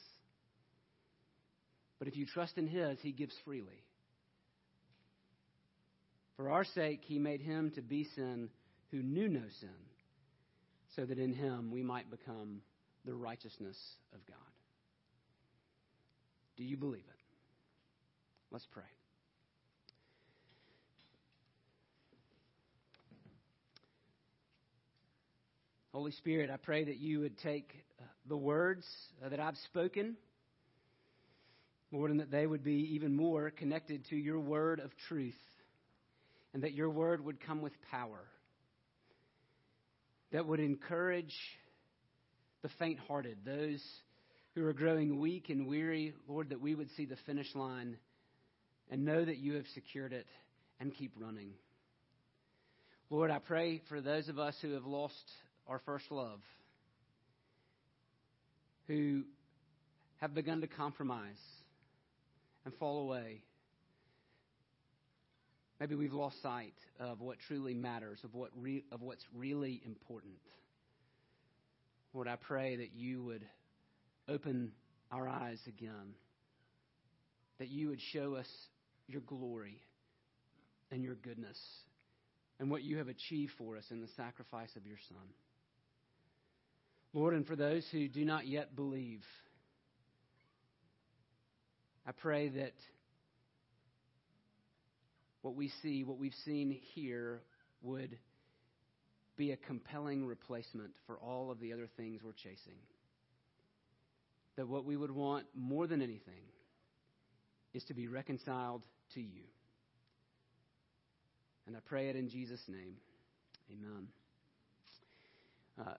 But 1.99 2.09
if 2.09 2.17
you 2.17 2.27
trust 2.27 2.57
in 2.57 2.67
His, 2.67 2.99
He 3.01 3.13
gives 3.13 3.35
freely. 3.45 3.85
For 6.37 6.51
our 6.51 6.65
sake, 6.65 7.01
He 7.05 7.19
made 7.19 7.41
Him 7.41 7.71
to 7.75 7.83
be 7.83 8.09
sin 8.17 8.49
who 8.91 9.03
knew 9.03 9.29
no 9.29 9.43
sin, 9.61 9.69
so 10.97 11.05
that 11.05 11.19
in 11.19 11.33
Him 11.33 11.71
we 11.71 11.83
might 11.83 12.11
become 12.11 12.63
the 13.05 13.15
righteousness 13.15 13.77
of 14.13 14.27
God. 14.27 14.37
Do 16.57 16.65
you 16.65 16.77
believe 16.77 17.05
it? 17.09 17.20
Let's 18.53 18.67
pray. 18.73 18.83
Holy 25.93 26.11
Spirit, 26.13 26.51
I 26.51 26.57
pray 26.57 26.83
that 26.83 26.97
you 26.99 27.21
would 27.21 27.39
take 27.39 27.73
uh, 28.01 28.05
the 28.29 28.37
words 28.37 28.85
uh, 29.25 29.29
that 29.29 29.39
I've 29.39 29.57
spoken, 29.67 30.17
Lord, 31.93 32.11
and 32.11 32.19
that 32.19 32.33
they 32.33 32.45
would 32.45 32.65
be 32.65 32.95
even 32.95 33.15
more 33.15 33.51
connected 33.51 34.05
to 34.11 34.17
your 34.17 34.41
word 34.41 34.81
of 34.81 34.91
truth, 35.07 35.39
and 36.53 36.65
that 36.65 36.73
your 36.73 36.91
word 36.91 37.25
would 37.25 37.41
come 37.41 37.61
with 37.61 37.73
power, 37.93 38.25
that 40.33 40.45
would 40.45 40.61
encourage 40.61 41.35
the 42.63 42.71
faint 42.81 42.99
hearted, 43.07 43.39
those 43.45 43.83
who 44.57 44.67
are 44.67 44.73
growing 44.73 45.21
weak 45.21 45.51
and 45.51 45.69
weary, 45.69 46.15
Lord, 46.27 46.49
that 46.49 46.61
we 46.61 46.75
would 46.75 46.91
see 46.97 47.05
the 47.05 47.19
finish 47.27 47.55
line 47.55 47.97
and 48.91 49.05
know 49.05 49.25
that 49.25 49.39
you 49.39 49.55
have 49.55 49.67
secured 49.75 50.13
it 50.13 50.27
and 50.81 50.95
keep 50.95 51.13
running. 51.17 51.53
Lord, 53.09 53.31
I 53.31 53.39
pray 53.39 53.81
for 53.89 54.01
those 54.01 54.29
of 54.29 54.39
us 54.39 54.55
who 54.61 54.73
have 54.73 54.85
lost 54.85 55.15
our 55.67 55.81
first 55.87 56.11
love, 56.11 56.41
who 58.87 59.23
have 60.21 60.35
begun 60.35 60.61
to 60.61 60.67
compromise 60.67 61.39
and 62.65 62.75
fall 62.75 63.03
away. 63.03 63.43
Maybe 65.79 65.95
we've 65.95 66.13
lost 66.13 66.43
sight 66.43 66.75
of 66.99 67.21
what 67.21 67.39
truly 67.49 67.73
matters, 67.73 68.19
of, 68.23 68.35
what 68.35 68.51
re- 68.55 68.85
of 68.93 69.01
what's 69.01 69.25
really 69.35 69.81
important. 69.87 70.35
Lord, 72.13 72.29
I 72.29 72.37
pray 72.37 72.77
that 72.77 72.91
you 72.95 73.23
would 73.23 73.45
open 74.29 74.73
our 75.11 75.29
eyes 75.29 75.59
again, 75.67 76.15
that 77.59 77.69
you 77.69 77.89
would 77.89 78.01
show 78.13 78.35
us 78.35 78.49
your 79.11 79.23
glory 79.23 79.81
and 80.91 81.03
your 81.03 81.15
goodness 81.15 81.59
and 82.59 82.71
what 82.71 82.83
you 82.83 82.99
have 82.99 83.09
achieved 83.09 83.53
for 83.59 83.77
us 83.77 83.85
in 83.91 84.01
the 84.01 84.09
sacrifice 84.17 84.71
of 84.77 84.87
your 84.87 84.99
Son. 85.09 85.29
Lord, 87.13 87.35
and 87.35 87.47
for 87.47 87.57
those 87.57 87.85
who 87.91 88.07
do 88.09 88.25
not 88.25 88.47
yet 88.47 88.77
believe, 88.77 89.25
I 92.07 92.13
pray 92.13 92.49
that 92.51 92.75
what 95.43 95.55
we 95.55 95.73
see, 95.83 96.05
what 96.05 96.19
we've 96.19 96.35
seen 96.45 96.79
here, 96.95 97.41
would 97.83 98.19
be 99.37 99.53
a 99.53 99.57
compelling 99.57 100.27
replacement 100.27 100.91
for 101.07 101.17
all 101.19 101.51
of 101.51 101.61
the 101.61 101.73
other 101.73 101.89
things 101.97 102.21
we're 102.23 102.33
chasing. 102.33 102.79
That 104.57 104.69
what 104.69 104.85
we 104.85 104.97
would 104.97 105.11
want 105.11 105.47
more 105.55 105.87
than 105.87 106.03
anything 106.03 106.43
is 107.75 107.85
to 107.85 107.95
be 107.95 108.09
reconciled 108.09 108.87
to 109.15 109.21
you. 109.21 109.43
And 111.67 111.77
I 111.77 111.81
pray 111.85 112.09
it 112.09 112.17
in 112.17 112.29
Jesus' 112.29 112.69
name. 112.69 112.97
Amen. 113.71 114.09
Uh, 115.79 115.95